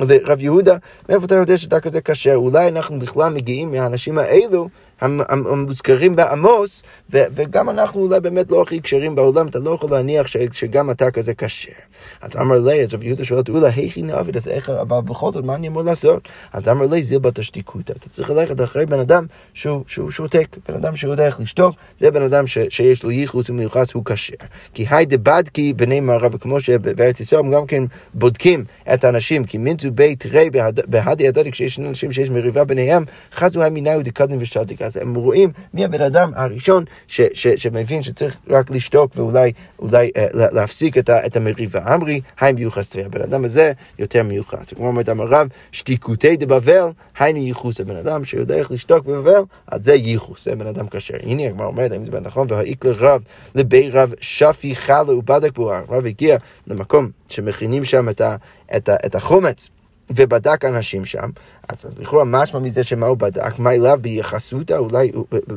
רב 0.00 0.42
יהודה, 0.42 0.76
מאיפה 1.08 1.24
אתה 1.24 1.34
יודע 1.34 1.56
שאתה 1.56 1.80
כזה 1.80 2.00
קשה? 2.00 2.34
אולי 2.34 2.68
אנחנו 2.68 2.98
בכלל 2.98 3.32
מגיעים 3.32 3.70
מהאנשים 3.70 4.18
האלו 4.18 4.68
המוזכרים 5.00 6.16
בעמוס, 6.16 6.82
וגם 7.10 7.70
אנחנו 7.70 8.00
אולי 8.00 8.20
באמת 8.20 8.50
לא 8.50 8.62
הכי 8.62 8.82
כשרים 8.82 9.14
בעולם, 9.14 9.46
אתה 9.46 9.58
לא 9.58 9.70
יכול 9.70 9.90
להניח 9.90 10.26
שגם 10.52 10.90
אתה 10.90 11.10
כזה 11.10 11.34
כשר. 11.34 11.72
אז 12.20 12.36
אמר 12.36 12.58
לי, 12.58 12.82
אז 12.82 12.94
רב 12.94 13.04
יהודה 13.04 13.24
שואל 13.24 13.40
אותו, 13.40 13.52
אולי 13.52 13.70
היכי 13.76 14.02
נעבד, 14.02 14.36
אז 14.36 14.48
איך, 14.48 14.70
אבל 14.70 15.00
בכל 15.00 15.32
זאת, 15.32 15.44
מה 15.44 15.54
אני 15.54 15.68
אמור 15.68 15.82
לעשות? 15.82 16.28
אז 16.52 16.68
אמר 16.68 16.86
לי, 16.86 17.02
זיל 17.02 17.18
בת 17.18 17.38
השתיקותא. 17.38 17.92
אתה 17.92 18.08
צריך 18.08 18.30
ללכת 18.30 18.60
אחרי 18.60 18.86
בן 18.86 19.00
אדם 19.00 19.26
שהוא, 19.54 19.84
שהוא 19.86 20.10
שותק, 20.10 20.56
בן 20.68 20.74
אדם 20.74 20.96
שיודע 20.96 21.26
איך 21.26 21.40
לשתוק, 21.40 21.76
זה 22.00 22.10
בן 22.10 22.22
אדם 22.22 22.46
ש, 22.46 22.58
שיש 22.70 23.02
לו 23.02 23.10
ייחוס 23.10 23.50
ומיוחס, 23.50 23.92
הוא 23.92 24.04
כשר. 24.04 24.34
כי 24.74 24.86
היי 24.90 25.06
דבדקי 25.06 25.72
בני 25.72 26.00
מערב, 26.00 26.34
וכמו 26.34 26.60
שבארץ 26.60 27.20
ישראל 27.20 27.42
גם 27.54 27.66
כן 27.66 27.84
בודקים 28.14 28.64
את 28.94 29.04
האנשים, 29.04 29.44
כי 29.44 29.58
מינצו 29.58 29.90
בית 29.90 30.26
רי 30.26 30.50
בהדי 30.86 31.28
הדדי, 31.28 31.50
כשיש 31.50 31.78
אנשים 31.78 32.12
שיש 32.12 32.30
מריבה 32.30 32.64
ביניהם, 32.64 33.04
חזו 33.32 33.62
המינאו 33.62 34.02
דקדם 34.02 34.36
ושתק. 34.40 34.87
אז 34.88 34.96
הם 34.96 35.14
רואים 35.14 35.50
מי 35.74 35.84
הבן 35.84 36.02
אדם 36.02 36.30
הראשון 36.34 36.84
ש, 37.08 37.20
ש, 37.34 37.46
שמבין 37.48 38.02
שצריך 38.02 38.38
רק 38.48 38.70
לשתוק 38.70 39.12
ואולי 39.16 39.52
אולי, 39.78 40.10
אה, 40.16 40.26
להפסיק 40.32 40.98
את, 40.98 41.08
ה, 41.08 41.26
את 41.26 41.36
המריבה. 41.36 41.94
אמרי, 41.94 42.20
היי 42.40 42.52
מיוחס 42.52 42.88
תראה, 42.88 43.06
הבן 43.06 43.22
אדם 43.22 43.44
הזה 43.44 43.72
יותר 43.98 44.22
מיוחס. 44.22 44.72
כמו 44.74 44.86
אומרת 44.86 45.08
הרב, 45.08 45.48
שתיקותי 45.72 46.36
דבבל, 46.36 46.88
היינו 47.18 47.38
ייחוס. 47.38 47.80
הבן 47.80 47.96
אדם 47.96 48.24
שיודע 48.24 48.54
איך 48.54 48.72
לשתוק 48.72 49.06
בבבל, 49.06 49.42
אז 49.66 49.84
זה 49.84 49.94
ייחוס, 49.94 50.44
זה 50.44 50.56
בן 50.56 50.66
אדם 50.66 50.88
כשר. 50.88 51.14
הנה 51.22 51.46
הגמרא 51.46 51.66
אומרת, 51.66 51.92
האם 51.92 52.04
זה 52.04 52.20
נכון? 52.20 52.46
והאיק 52.50 52.84
לרב, 52.84 53.22
לבי 53.54 53.90
רב 53.90 54.12
שפי 54.20 54.76
חלה 54.76 55.14
ובדק 55.14 55.54
בו. 55.54 55.72
הרב 55.72 56.06
הגיע 56.06 56.36
למקום 56.66 57.10
שמכינים 57.28 57.84
שם 57.84 58.08
את, 58.08 58.20
ה, 58.20 58.36
את, 58.76 58.88
ה, 58.88 58.96
את 59.06 59.14
החומץ. 59.14 59.68
ובדק 60.10 60.64
אנשים 60.64 61.04
שם, 61.04 61.30
אז 61.68 61.86
לכאורה 61.98 62.24
משמע 62.24 62.60
מזה 62.60 62.82
שמה 62.82 63.06
הוא 63.06 63.16
בדק, 63.16 63.58
מה 63.58 63.74
אליו 63.74 63.98
ביחסותא, 64.00 64.74
אולי 64.74 65.12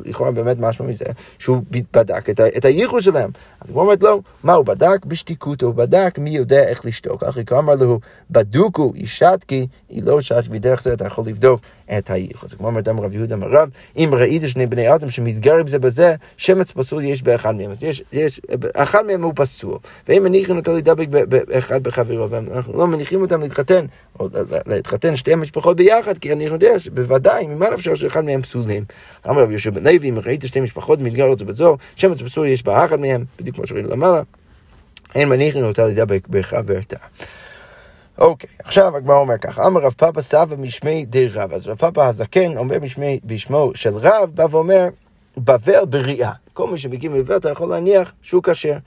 לכאורה 0.05 0.31
באמת 0.31 0.59
משמע 0.59 0.87
מזה 0.87 1.05
שהוא 1.39 1.61
בדק 1.93 2.29
את, 2.29 2.39
את 2.57 2.65
הייחוד 2.65 3.01
שלהם. 3.01 3.29
אז 3.61 3.69
הוא 3.69 3.81
אומר 3.81 3.93
לא, 4.01 4.19
מה 4.43 4.53
הוא 4.53 4.65
בדק? 4.65 5.05
בשתיקותו, 5.05 5.65
הוא 5.65 5.75
בדק 5.75 6.19
מי 6.19 6.29
יודע 6.29 6.63
איך 6.63 6.85
לשתוק. 6.85 7.23
אחרי 7.23 7.45
כך 7.45 7.53
אמר 7.53 7.75
לו, 7.75 7.99
בדוקו 8.31 8.91
אישת 8.95 9.45
כי 9.47 9.67
היא 9.89 10.03
לא 10.03 10.21
שת, 10.21 10.43
ודרך 10.49 10.83
זה 10.83 10.93
אתה 10.93 11.05
יכול 11.05 11.23
לבדוק 11.27 11.61
את 11.97 12.09
הייחוד. 12.09 12.49
זה 12.49 12.55
כמו 12.55 12.67
אומרת 12.67 12.87
רב 12.87 13.15
יהודה 13.15 13.35
מרב, 13.35 13.69
אם 13.97 14.09
ראית 14.13 14.41
שני 14.47 14.67
בני 14.67 14.95
אדם 14.95 15.09
שמתגרים 15.09 15.67
זה 15.67 15.79
בזה, 15.79 16.15
שמץ 16.37 16.71
פסול 16.71 17.03
יש 17.03 17.23
באחד 17.23 17.55
מהם. 17.55 17.71
אז 17.71 17.83
יש, 17.83 18.03
יש, 18.13 18.41
אחד 18.75 19.05
מהם 19.05 19.23
הוא 19.23 19.33
פסול. 19.35 19.77
ואם 20.07 20.23
מניחים 20.23 20.57
אותו 20.57 20.73
להידבק 20.73 21.07
באחד 21.07 21.83
בחברו, 21.83 22.29
ואנחנו 22.29 22.77
לא 22.77 22.87
מניחים 22.87 23.21
אותם 23.21 23.41
להתחתן, 23.41 23.85
או 24.19 24.27
להתחתן 24.65 25.15
שתי 25.15 25.33
המשפחות 25.33 25.77
ביחד, 25.77 26.00
כי 26.21 26.31
אני 26.31 26.43
יודע 26.43 26.79
שבוודאי, 26.79 27.47
ממה 27.47 27.69
נפשר 27.69 27.95
שאחד 27.95 28.25
מהם 28.25 28.41
פסולים. 28.41 28.83
אמר 29.29 29.41
רבי 29.41 29.51
יהושע 29.51 29.69
בן 29.69 29.83
לוי, 29.83 30.09
אם 30.09 30.19
ראית 30.19 30.43
שתי 30.47 30.59
משפחות 30.59 30.99
מתגרות 30.99 31.39
זו 31.39 31.45
בזו, 31.45 31.77
שמץ 31.95 32.21
פסול 32.21 32.47
יש 32.47 32.63
באחד 32.63 32.99
מהם, 32.99 33.25
בדיוק 33.39 33.55
כמו 33.55 33.67
שראינו 33.67 33.89
למעלה, 33.89 34.21
אין 35.15 35.29
מניחים 35.29 35.63
אותה 35.63 35.85
להידבק 35.85 36.27
בחברתה. 36.27 36.97
אוקיי, 38.17 38.49
עכשיו 38.59 38.97
הגמרא 38.97 39.17
אומר 39.17 39.37
ככה, 39.37 39.67
אמר 39.67 39.81
רב 39.81 39.93
פאפא 39.97 40.21
סבא 40.21 40.55
משמי 40.55 41.05
די 41.05 41.27
רב, 41.27 41.53
אז 41.53 41.67
רב 41.67 41.77
פאפא 41.77 41.99
הזקן 42.01 42.57
אומר 42.57 42.79
בשמי, 42.79 43.19
בשמו 43.25 43.71
של 43.75 43.93
רב, 43.93 44.31
בא 44.33 44.45
ואומר, 44.51 44.87
בבל 45.37 45.85
בריאה. 45.89 46.31
כל 46.53 46.67
מי 46.71 46.79
שמגיע 46.79 47.09
מבבל 47.09 47.37
אתה 47.37 47.49
יכול 47.49 47.69
להניח 47.69 48.13
שהוא 48.21 48.43
כשר. 48.43 48.77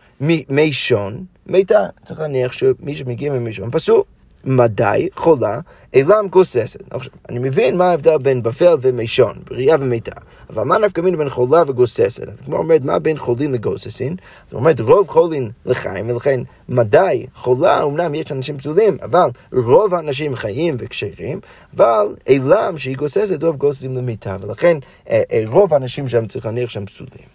מישון, 0.49 1.25
מיתה, 1.47 1.87
צריך 2.05 2.21
להניח 2.21 2.53
שמי 2.53 2.97
שמגיע 2.97 3.33
ממישון 3.33 3.71
פסול. 3.71 4.03
מדי 4.45 5.09
חולה 5.15 5.61
אילם 5.95 6.27
גוססת. 6.31 6.81
עכשיו, 6.91 7.13
אני 7.29 7.39
מבין 7.39 7.77
מה 7.77 7.91
ההבדל 7.91 8.19
בין 8.19 8.43
בפל 8.43 8.75
ומישון, 8.81 9.33
בריאה 9.45 9.77
ומיתה, 9.81 10.21
אבל 10.51 10.63
מה 10.63 10.79
נפקא 10.79 11.01
מינו 11.01 11.19
בין 11.19 11.31
חולה 11.31 11.63
וגוססת? 11.67 12.29
אז 12.29 12.41
כמו 12.41 12.57
אומרת, 12.57 12.85
מה 12.85 12.99
בין 12.99 13.19
חולין 13.19 13.53
לגוססין? 13.53 14.17
אז 14.49 14.55
אומרת, 14.55 14.81
רוב 14.81 15.09
חולין 15.09 15.51
לחיים, 15.67 16.11
ולכן 16.11 16.41
מדי 16.69 17.27
חולה, 17.35 17.83
אמנם 17.83 18.15
יש 18.15 18.33
אנשים 18.33 18.59
פסולים, 18.59 18.97
אבל 19.03 19.29
רוב 19.53 19.95
האנשים 19.95 20.37
חיים 20.37 20.77
וכשרים, 20.79 21.41
אבל 21.77 22.15
אילם 22.29 22.79
שהיא 22.79 22.97
גוססת, 22.97 23.43
רוב 23.43 23.57
גוססים 23.57 23.97
למיתה, 23.97 24.37
ולכן 24.41 24.79
אה, 25.11 25.23
אה, 25.33 25.43
רוב 25.47 25.75
האנשים 25.75 26.09
שם 26.09 26.27
צריך 26.27 26.47
להניח 26.47 26.71
שהם 26.71 26.87
פסולים. 26.87 27.35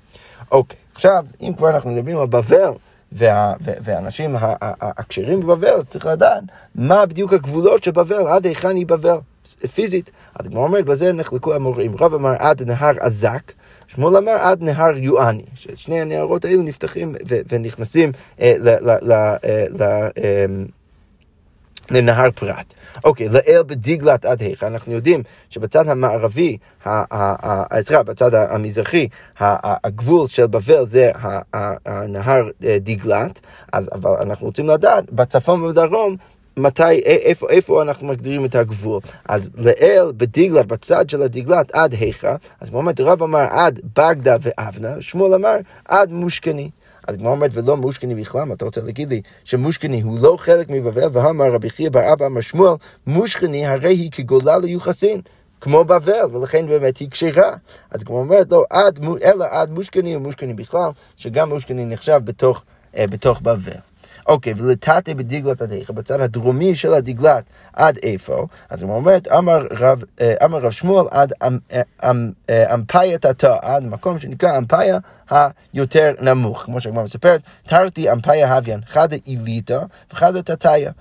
אוקיי, 0.52 0.78
עכשיו, 0.96 1.26
אם 1.42 1.54
כבר 1.58 1.70
אנחנו 1.70 1.92
מדברים 1.92 2.18
על 2.18 2.28
בבל, 2.28 2.72
וה, 3.12 3.54
והאנשים 3.62 4.36
הכשרים 4.82 5.40
בבבל, 5.40 5.84
צריך 5.84 6.06
לדעת 6.06 6.44
מה 6.76 7.06
בדיוק 7.06 7.34
הגבולות 7.34 7.84
של 7.84 7.92
בבל, 7.92 8.28
עד 8.28 8.46
היכן 8.46 8.76
היא 8.76 8.88
בבל, 8.88 9.18
פיזית. 9.74 10.12
הדגמר 10.36 10.62
אומרת, 10.62 10.86
בזה 10.86 11.14
נחלקו 11.14 11.54
המורים. 11.54 11.96
רב 12.00 12.14
אמר 12.14 12.34
עד 12.40 12.64
נהר 12.64 12.92
אזק, 13.02 13.52
שמואל 13.88 14.18
אמר 14.18 14.32
עד 14.32 14.64
נהר 14.64 14.98
יואני, 14.98 15.46
ששני 15.56 16.02
הנהרות 16.02 16.46
האלו 16.46 16.62
נפתחים 16.62 17.16
ונכנסים 17.50 18.12
אה, 18.42 18.56
אה, 19.48 20.46
לנהר 21.92 22.32
פרת. 22.32 22.74
אוקיי, 23.04 23.30
לאל 23.30 23.62
בדיגלת 23.66 24.26
עד 24.26 24.42
היכן, 24.42 24.66
אנחנו 24.66 24.94
יודעים 24.94 25.24
שבצד 25.50 25.88
המערבי, 25.88 26.58
סליחה, 27.82 28.04
בצד 28.04 28.34
המזרחי, 28.34 29.08
הגבול 29.40 30.28
של 30.28 30.48
בבל 30.48 30.86
זה 30.86 31.12
הנהר 31.86 32.50
אה, 32.66 32.78
דיגלת, 32.80 33.40
אז, 33.74 33.90
אבל 33.94 34.12
אנחנו 34.22 34.46
רוצים 34.46 34.68
לדעת, 34.68 35.12
בצפון 35.12 35.62
ובדרום, 35.62 36.16
מתי, 36.58 37.00
איפה, 37.00 37.50
איפה 37.50 37.82
אנחנו 37.82 38.08
מגדירים 38.08 38.46
את 38.46 38.56
הגבול? 38.56 39.02
אז 39.28 39.50
לאל 39.56 40.12
בדיגלת, 40.18 40.66
בצד 40.66 41.10
של 41.10 41.22
הדיגלת 41.22 41.72
עד 41.72 41.94
היכא, 41.94 42.36
אז 42.62 42.70
באמת 42.70 43.02
רב 43.02 43.24
אמר 43.24 43.48
עד 43.50 43.80
בגדה 43.98 44.36
ואבנה, 44.42 44.96
שמואל 45.00 45.34
אמר 45.34 45.58
עד 45.86 46.12
מושקני. 46.12 46.70
אז 47.10 47.16
הגמרא 47.16 47.32
אומרת, 47.32 47.52
ולא 47.54 47.78
מושקני 47.78 48.16
בכלל, 48.16 48.44
מה 48.44 48.54
אתה 48.54 48.66
רוצה 48.66 48.82
להגיד 48.82 49.10
לי? 49.10 49.22
שמושקני 49.44 50.02
הוא 50.02 50.20
לא 50.22 50.38
חלק 50.40 50.70
מבבל, 50.70 51.08
ואמר 51.12 51.52
רבי 51.54 51.70
חייא 51.70 51.90
בר 51.90 52.14
אבא 52.14 52.26
אמר 52.26 52.42
שמואל, 52.42 52.74
מושקני 53.08 53.66
הרי 53.66 53.94
היא 53.96 54.12
כגולה 54.12 54.58
ליוחסין. 54.58 55.22
כמו 55.62 55.84
בבל, 55.84 56.26
ולכן 56.32 56.68
באמת 56.68 56.98
היא 56.98 57.10
כשרה. 57.12 57.54
אז 57.92 58.04
כמו 58.04 58.20
אומרת, 58.20 58.52
לא, 58.52 58.66
עד, 58.70 59.00
אלא 59.24 59.46
עד 59.50 59.72
מושקני 59.72 60.16
ומושקני 60.16 60.54
בכלל, 60.54 60.90
שגם 61.18 61.50
מושקני 61.50 61.86
נחשב 61.86 62.22
בתוך, 62.24 62.64
אה, 62.98 63.08
בתוך 63.08 63.42
בבל. 63.42 63.72
אוקיי, 64.28 64.54
ולתתי 64.58 65.14
בדיגלת 65.14 65.62
עד 65.62 65.72
בצד 65.90 66.22
הדרומי 66.22 66.76
של 66.76 66.94
הדיגלת 66.94 67.44
עד 67.74 67.98
איפה, 68.04 68.48
אז 68.70 68.82
הוא 68.82 68.92
אומרת, 68.96 69.28
אמר 69.28 69.68
רב, 69.72 70.04
אה, 70.22 70.34
אמר 70.46 70.58
רב 70.58 70.72
שמואל 70.72 71.06
עד 71.12 71.34
אמ, 71.48 71.58
אה, 71.72 71.82
אמ, 72.12 72.32
אה, 72.50 72.74
אמפיה 72.74 73.18
תתא, 73.18 73.56
עד 73.62 73.84
מקום 73.84 74.20
שנקרא 74.20 74.58
אמפיה 74.58 74.98
היותר 75.30 76.14
נמוך, 76.22 76.64
כמו 76.64 76.82
שהגמרא 76.82 77.04
מספרת, 77.04 77.42
תרתי 77.68 78.12
אמפיה 78.12 78.56
הוויין, 78.56 78.80
חדה 78.88 79.16
איליתא 79.28 79.80
וחדה 80.14 80.42
תתיה. 80.42 80.92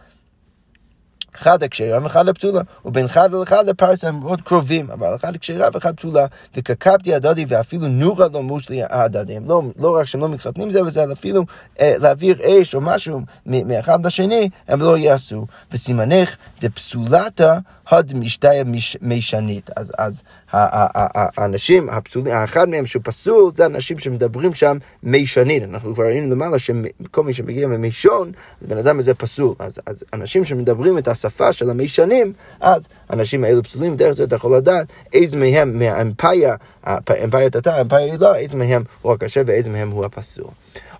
אחד 1.39 1.63
הכשרה 1.63 1.99
ואחד 2.03 2.29
הפסולה, 2.29 2.61
ובין 2.85 3.05
אחד 3.05 3.33
לאחד 3.33 3.69
הפרסה 3.69 4.09
הם 4.09 4.21
מאוד 4.21 4.41
קרובים, 4.41 4.91
אבל 4.91 5.09
אחד 5.17 5.35
הכשרה 5.35 5.69
ואחד 5.73 5.97
פסולה, 5.97 6.27
וקקבתי 6.57 7.15
הדדי 7.15 7.45
ואפילו 7.49 7.89
נורה 7.89 8.27
לא 8.33 8.43
מושלי 8.43 8.83
הדדי, 8.91 9.37
הם 9.37 9.45
לא, 9.49 9.63
לא 9.79 9.97
רק 9.97 10.05
שהם 10.05 10.21
לא 10.21 10.29
מתחתנים 10.29 10.71
זה 10.71 10.85
וזה, 10.85 11.03
אלא 11.03 11.13
אפילו 11.13 11.45
אה, 11.81 11.95
להעביר 11.99 12.37
אש 12.43 12.75
או 12.75 12.81
משהו 12.81 13.21
מאחד 13.47 14.07
לשני, 14.07 14.49
הם 14.69 14.81
לא 14.81 14.99
יעשו. 14.99 15.47
וסימנך 15.73 16.37
דפסולתה 16.61 17.59
הוד 17.91 18.13
משתיה 18.15 18.65
מישנית. 19.01 19.71
אז, 19.77 19.93
אז 19.99 20.23
האנשים 20.53 21.89
הפסולים, 21.89 22.35
האחד 22.35 22.69
מהם 22.69 22.87
שהוא 22.87 23.03
פסול, 23.05 23.53
זה 23.57 23.67
אנשים 23.67 23.99
שמדברים 23.99 24.55
שם 24.55 24.77
מישנית. 25.03 25.63
אנחנו 25.63 25.95
כבר 25.95 26.05
ראינו 26.05 26.35
למעלה 26.35 26.59
שכל 26.59 27.23
מי 27.23 27.35
שמגיע 27.35 27.67
ממישון, 27.67 28.33
בן 28.63 28.79
אדם 28.79 28.99
הזה 28.99 29.15
פסול. 29.15 29.55
אז, 29.59 29.81
אז 29.87 30.05
אנשים 30.13 30.45
שמדברים 30.45 30.99
את 30.99 31.09
השפה 31.09 31.53
של 31.53 31.71
המישנים, 31.71 32.33
אז 32.61 32.89
האנשים 33.09 33.45
האלו 33.45 33.63
פסולים, 33.63 33.97
דרך 33.97 34.13
זה 34.13 34.25
אתה 34.25 34.37
יכול 34.37 34.57
לדעת 34.57 34.87
איזה 35.13 35.37
מהם 35.37 35.79
מהאמפיה, 35.79 36.57
האמפיה 36.83 37.51
תתה, 37.51 37.77
האמפיה 37.77 38.17
לא, 38.17 38.35
איזה 38.35 38.57
מהם 38.57 38.83
הוא 39.03 39.13
הקשה 39.13 39.43
ואיזה 39.47 39.71
מהם 39.71 39.91
הוא 39.91 40.05
הפסול. 40.05 40.51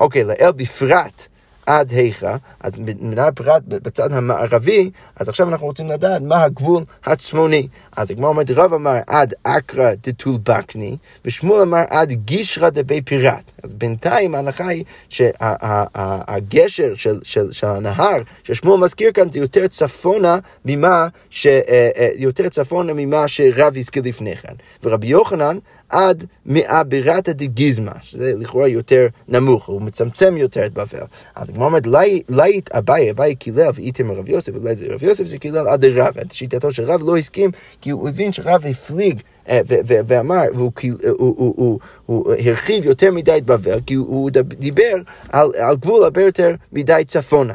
אוקיי, 0.01 0.25
לאל 0.25 0.53
בפרט. 0.53 1.28
עד 1.69 1.91
היכא, 1.91 2.37
אז 2.61 2.79
מנהל 2.79 3.31
פרט 3.31 3.63
בצד 3.67 4.13
המערבי, 4.13 4.91
אז 5.17 5.29
עכשיו 5.29 5.49
אנחנו 5.49 5.67
רוצים 5.67 5.87
לדעת 5.87 6.23
מה 6.23 6.43
הגבול 6.43 6.85
הצפוני. 7.05 7.69
אז 7.97 8.11
הגמרא 8.11 8.29
אומרת, 8.29 8.51
רב 8.51 8.73
אמר 8.73 8.97
עד 9.07 9.35
אקרא 9.43 9.91
דתולבקני, 10.03 10.97
ושמואל 11.25 11.61
אמר 11.61 11.83
עד 11.91 12.13
גישרא 12.13 12.71
דבי 12.71 13.03
פירט. 13.03 13.51
אז 13.63 13.75
בינתיים 13.75 14.35
ההנחה 14.35 14.69
היא 14.69 14.85
שהגשר 15.09 16.95
של, 16.95 17.21
של, 17.23 17.53
של 17.53 17.67
הנהר 17.67 18.23
ששמואל 18.45 18.81
מזכיר 18.81 19.13
כאן 19.13 19.33
זה 19.33 19.39
יותר 19.39 19.67
צפונה 19.67 20.39
ממה, 20.65 21.09
ש, 21.31 21.47
אה, 21.47 21.91
אה, 21.97 22.11
יותר 22.17 22.49
צפונה 22.49 22.93
ממה 22.97 23.29
שרב 23.29 23.77
הזכיר 23.77 24.03
לפני 24.07 24.37
כן. 24.37 24.55
ורבי 24.83 25.07
יוחנן 25.07 25.59
עד 25.89 26.27
מעבירתא 26.47 27.33
דגיזמה, 27.33 27.93
שזה 28.01 28.33
לכאורה 28.37 28.69
יותר 28.69 29.07
נמוך, 29.29 29.67
הוא 29.67 29.83
מצמצם 29.83 30.37
יותר 30.37 30.65
את 30.65 30.73
בבל. 30.73 31.05
אז 31.35 31.49
הגמרא 31.49 31.67
אומרת, 31.67 31.87
לית 32.29 32.73
אביי, 32.73 33.11
אביי 33.11 33.35
קילל 33.35 33.71
ואיתם 33.75 34.13
רב 34.13 34.29
יוסף, 34.29 34.53
אולי 34.57 34.75
זה 34.75 34.87
רב 34.91 35.03
יוסף 35.03 35.27
שקילל 35.27 35.69
עד 35.69 35.85
רב. 35.85 36.15
שיטתו 36.33 36.73
של 36.73 36.85
רב 36.85 37.01
לא 37.07 37.17
הסכים, 37.17 37.51
כי 37.81 37.91
הוא 37.91 38.09
הבין 38.09 38.33
שרב 38.33 38.67
הפליג 38.67 39.21
אה, 39.49 39.61
ואמר, 39.89 40.43
והוא 40.55 42.33
הרחיב 42.47 42.85
יותר 42.85 43.13
מדי 43.13 43.37
את 43.37 43.45
בבל, 43.45 43.81
כי 43.87 43.95
הוא 43.95 44.31
דיבר 44.59 44.95
על 45.33 45.77
גבול 45.77 46.05
הרבה 46.05 46.23
יותר 46.23 46.55
מדי 46.73 47.03
צפונה. 47.07 47.55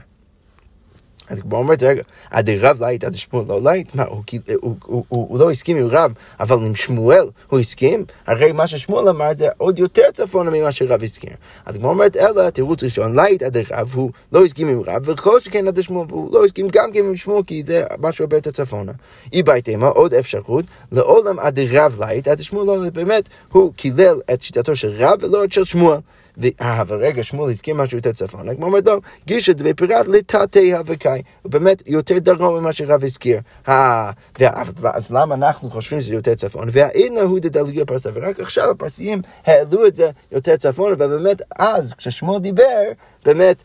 אז 1.29 1.37
הגמרא 1.37 1.59
אומרת, 1.59 1.83
רגע, 1.83 2.01
עד 2.31 2.49
רב 2.49 2.83
לית, 2.83 3.03
עד 3.03 3.15
שמואל 3.15 3.45
לא 3.47 3.59
לית? 3.63 3.95
מה, 3.95 4.03
הוא, 4.03 4.23
הוא, 4.61 4.75
הוא, 4.85 5.03
הוא, 5.09 5.39
לא 5.39 5.51
הסכים 5.51 5.77
עם 5.77 5.87
רב, 5.87 6.13
אבל 6.39 6.65
עם 6.65 6.75
שמואל 6.75 7.25
הוא 7.49 7.59
הסכים? 7.59 8.05
הרי 8.27 8.51
מה 8.51 8.67
ששמואל 8.67 9.09
אמר 9.09 9.29
זה 9.37 9.47
עוד 9.57 9.79
יותר 9.79 10.11
צפונה 10.13 10.51
ממה 10.51 10.71
שרב 10.71 11.03
הסכים. 11.03 11.33
אז 11.65 11.75
הגמרא 11.75 11.89
אומרת, 11.89 12.17
אלא 12.17 12.49
תירוץ 12.49 12.83
ראשון, 12.83 13.19
לית 13.19 13.43
עד 13.43 13.57
רב, 13.57 13.91
הוא 13.93 14.11
לא 14.31 14.45
הסכים 14.45 14.67
עם 14.67 14.81
רב, 14.87 15.01
וכל 15.09 15.39
שכן 15.39 15.67
עד 15.67 15.81
שמואל, 15.81 16.07
הוא 16.11 16.33
לא 16.33 16.45
הסכים 16.45 16.67
גם 16.71 16.91
כן 16.91 17.05
עם 17.05 17.15
שמואל, 17.15 17.43
כי 17.43 17.63
זה 17.63 17.83
משהו 17.99 18.23
הרבה 18.23 18.37
יותר 18.37 18.51
צפונה. 18.51 18.91
אי 19.33 19.43
בהתאמה, 19.43 19.87
עוד 19.87 20.13
אפשרות, 20.13 20.65
לעולם 20.91 21.39
עד 21.39 21.59
רב 21.59 21.97
לית, 21.99 22.27
עד 22.27 22.41
שמואל 22.43 22.67
לא, 22.67 22.89
באמת, 22.89 23.29
הוא 23.51 23.73
קילל 23.75 24.19
את 24.33 24.41
שיטתו 24.41 24.75
של 24.75 24.93
רב 24.97 25.23
ולא 25.23 25.43
את 25.43 25.53
של 25.53 25.63
שמואל. 25.63 25.99
אה, 26.61 26.81
אבל 26.81 26.97
רגע, 26.97 27.23
שמואל 27.23 27.49
הזכיר 27.49 27.75
משהו 27.75 27.97
יותר 27.97 28.11
צפון. 28.11 28.49
הגמרא 28.49 28.67
אומרת 28.67 28.87
לו, 28.87 29.01
גישא 29.25 29.53
דבי 29.53 29.73
פירט 29.73 30.07
לתתי 30.07 30.73
האבקאי. 30.73 31.21
הוא 31.41 31.51
באמת 31.51 31.83
יותר 31.85 32.19
דרום 32.19 32.57
ממה 32.57 32.73
שרב 32.73 33.03
הזכיר. 33.03 33.39
אז 33.65 35.11
למה 35.11 35.35
אנחנו 35.35 35.69
חושבים 35.69 36.01
שזה 36.01 36.13
יותר 36.13 36.35
צפון? 36.35 36.67
והאינה 36.71 37.21
הוא 37.21 37.39
דדלגי 37.39 37.81
הפרסה, 37.81 38.09
ורק 38.13 38.39
עכשיו 38.39 38.71
הפרסיים 38.71 39.21
העלו 39.45 39.87
את 39.87 39.95
זה 39.95 40.11
יותר 40.31 40.55
צפון, 40.55 40.93
ובאמת 40.93 41.41
אז, 41.59 41.93
כששמואל 41.93 42.41
דיבר, 42.41 42.81
באמת... 43.25 43.63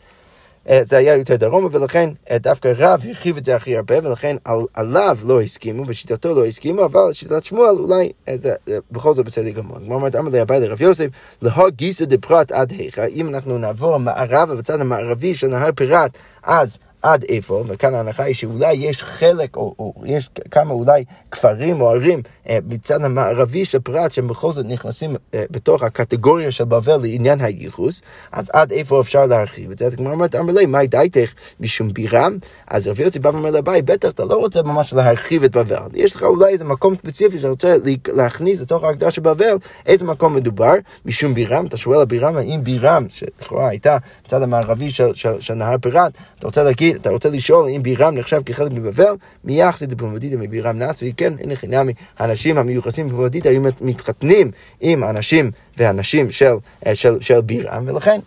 אה, 0.69 0.83
זה 0.83 0.97
היה 0.97 1.15
יותר 1.15 1.35
דרומה, 1.35 1.67
ולכן 1.71 2.09
אה, 2.31 2.37
דווקא 2.37 2.73
רב 2.77 3.03
הרחיב 3.07 3.37
את 3.37 3.45
זה 3.45 3.55
הכי 3.55 3.77
הרבה, 3.77 3.95
ולכן 4.03 4.35
על, 4.45 4.59
עליו 4.73 5.17
לא 5.25 5.41
הסכימו, 5.41 5.85
בשיטתו 5.85 6.35
לא 6.35 6.45
הסכימו, 6.45 6.85
אבל 6.85 7.13
שיטת 7.13 7.43
שמואל 7.43 7.75
אולי 7.75 8.11
אה, 8.27 8.37
זה 8.37 8.53
בכל 8.91 9.15
זאת 9.15 9.25
בסדר 9.25 9.49
גמור. 9.49 9.77
כמו 9.79 9.93
אומרת, 9.93 10.15
אמר 10.15 10.29
לי 10.29 10.39
הבית 10.39 10.61
לרב 10.63 10.81
יוסף, 10.81 11.07
להוג 11.41 11.69
גיסא 11.69 12.05
דפרט 12.05 12.51
עד 12.51 12.71
היכא, 12.71 13.05
אם 13.05 13.29
אנחנו 13.29 13.57
נעבור 13.57 13.97
מערבה 13.97 14.55
בצד 14.55 14.81
המערבי 14.81 15.35
של 15.35 15.47
נהר 15.47 15.69
פירת, 15.75 16.11
אז 16.43 16.77
עד 17.01 17.23
איפה, 17.29 17.63
וכאן 17.67 17.95
ההנחה 17.95 18.23
היא 18.23 18.35
שאולי 18.35 18.73
יש 18.73 19.03
חלק, 19.03 19.55
או, 19.55 19.75
או 19.79 19.93
יש 20.05 20.29
כמה 20.51 20.73
אולי 20.73 21.03
כפרים 21.31 21.81
או 21.81 21.89
ערים 21.89 22.21
אה, 22.49 22.57
מצד 22.67 23.05
המערבי 23.05 23.65
של 23.65 23.79
פרט, 23.79 24.11
שהם 24.11 24.27
בכל 24.27 24.53
זאת 24.53 24.65
נכנסים 24.65 25.15
אה, 25.33 25.43
בתוך 25.51 25.83
הקטגוריה 25.83 26.51
של 26.51 26.63
בבל 26.63 26.97
לעניין 27.01 27.41
הייחוס, 27.41 28.01
אז 28.31 28.49
עד 28.53 28.71
איפה 28.71 29.01
אפשר 29.01 29.25
להרחיב 29.25 29.71
את 29.71 29.79
זה? 29.79 29.85
אז 29.85 29.95
כמו 29.95 30.11
אומרת, 30.11 30.35
אמר 30.35 30.53
לי, 30.53 30.65
מה 30.65 30.85
דייתך 30.85 31.33
משום 31.59 31.93
בירם? 31.93 32.37
אז 32.67 32.87
רבי 32.87 33.03
יוסי 33.03 33.19
בא 33.19 33.29
ואומר 33.29 33.51
לבית, 33.51 33.85
בטח 33.85 34.09
אתה 34.09 34.25
לא 34.25 34.35
רוצה 34.35 34.61
ממש 34.61 34.93
להרחיב 34.93 35.43
את 35.43 35.51
בבל, 35.51 35.77
יש 35.93 36.15
לך 36.15 36.23
אולי 36.23 36.51
איזה 36.51 36.63
מקום 36.63 36.95
ספציפי 36.95 37.37
שאתה 37.37 37.49
רוצה 37.49 37.75
להכניס 38.13 38.61
לתוך 38.61 38.83
ההגדרה 38.83 39.11
של 39.11 39.21
בבל, 39.21 39.57
איזה 39.85 40.05
מקום 40.05 40.35
מדובר? 40.35 40.73
משום 41.05 41.33
בירם, 41.33 41.65
אתה 41.65 41.77
שואל 41.77 42.01
הבירם, 42.01 42.37
האם 42.37 42.63
בירם, 42.63 43.05
שלכאורה 43.09 43.69
הייתה 43.69 43.97
בצד 44.25 44.41
המערבי 44.41 44.91
של, 44.91 45.13
של, 45.13 45.41
של 45.41 45.53
נהר 45.53 45.77
פירת, 45.81 46.11
אתה 46.39 46.47
רוצה 46.47 46.63
להגיד 46.63 46.88
להגיד, 46.89 47.01
אתה 47.01 47.09
רוצה 47.09 47.29
לשאול 47.29 47.69
אם 47.75 47.83
בירם 47.83 48.15
נחשב 48.15 48.41
כחלק 48.45 48.71
מבבל, 48.71 49.13
מיחסי 49.43 49.85
דפומדיתא 49.85 50.35
מבירם 50.35 50.79
נס, 50.79 51.03
וכן, 51.07 51.33
הנה 51.39 51.55
חינמי, 51.55 51.93
האנשים 52.19 52.57
המיוחסים 52.57 53.07
בפומדיתא 53.07 53.47
היו 53.47 53.61
מתחתנים 53.81 54.51
עם 54.81 55.03
האנשים 55.03 55.51
והנשים 55.77 56.31
של, 56.31 56.45
של, 56.85 56.93
של, 56.93 57.21
של 57.21 57.41
בירם, 57.41 57.83
ולכן 57.87 58.19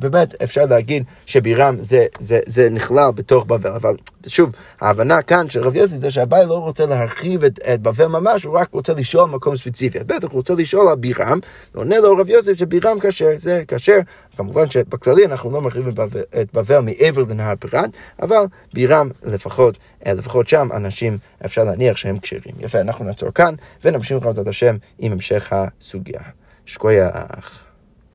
באמת 0.00 0.42
אפשר 0.42 0.64
להגיד 0.64 1.04
שבירם 1.26 1.76
זה, 1.80 2.06
זה, 2.18 2.40
זה 2.46 2.70
נכלל 2.70 3.10
בתוך 3.14 3.44
בבל, 3.44 3.70
אבל 3.70 3.94
שוב, 4.26 4.50
ההבנה 4.80 5.22
כאן 5.22 5.50
של 5.50 5.60
רב 5.60 5.76
יוסי 5.76 6.00
זה 6.00 6.10
שהבעל 6.10 6.46
לא 6.46 6.54
רוצה 6.54 6.86
להרחיב 6.86 7.44
את, 7.44 7.58
את 7.74 7.80
בבל 7.82 8.06
ממש, 8.06 8.44
הוא 8.44 8.58
רק 8.58 8.68
רוצה 8.72 8.92
לשאול 8.92 9.30
מקום 9.30 9.56
ספציפי. 9.56 9.98
בטח 9.98 10.28
הוא 10.28 10.32
רוצה 10.32 10.54
לשאול 10.54 10.88
על 10.88 10.96
בירם, 10.96 11.38
ועונה 11.74 11.98
לו 11.98 12.16
רב 12.16 12.28
יוסי 12.28 12.56
שבירם 12.56 12.98
כשר, 13.00 13.30
זה 13.36 13.62
כשר. 13.68 13.98
כמובן 14.36 14.70
שבכללי 14.70 15.24
אנחנו 15.24 15.50
לא 15.50 15.60
מרחיבים 15.60 15.92
את 16.40 16.48
בבל 16.54 16.80
מעבר 16.80 17.22
לנהר 17.22 17.54
פירת, 17.60 17.90
אבל 18.22 18.44
בירם 18.74 19.08
לפחות, 19.22 19.78
אה, 20.06 20.12
לפחות 20.12 20.48
שם 20.48 20.68
אנשים 20.74 21.18
אפשר 21.44 21.64
להניח 21.64 21.96
שהם 21.96 22.18
כשרים. 22.18 22.54
יפה, 22.60 22.80
אנחנו 22.80 23.04
נעצור 23.04 23.30
כאן 23.30 23.54
ונמשיך 23.84 24.22
בעזרת 24.22 24.48
השם 24.48 24.76
עם 24.98 25.12
המשך 25.12 25.52
הסוגיה. 25.52 26.20
שקוייך. 26.70 27.69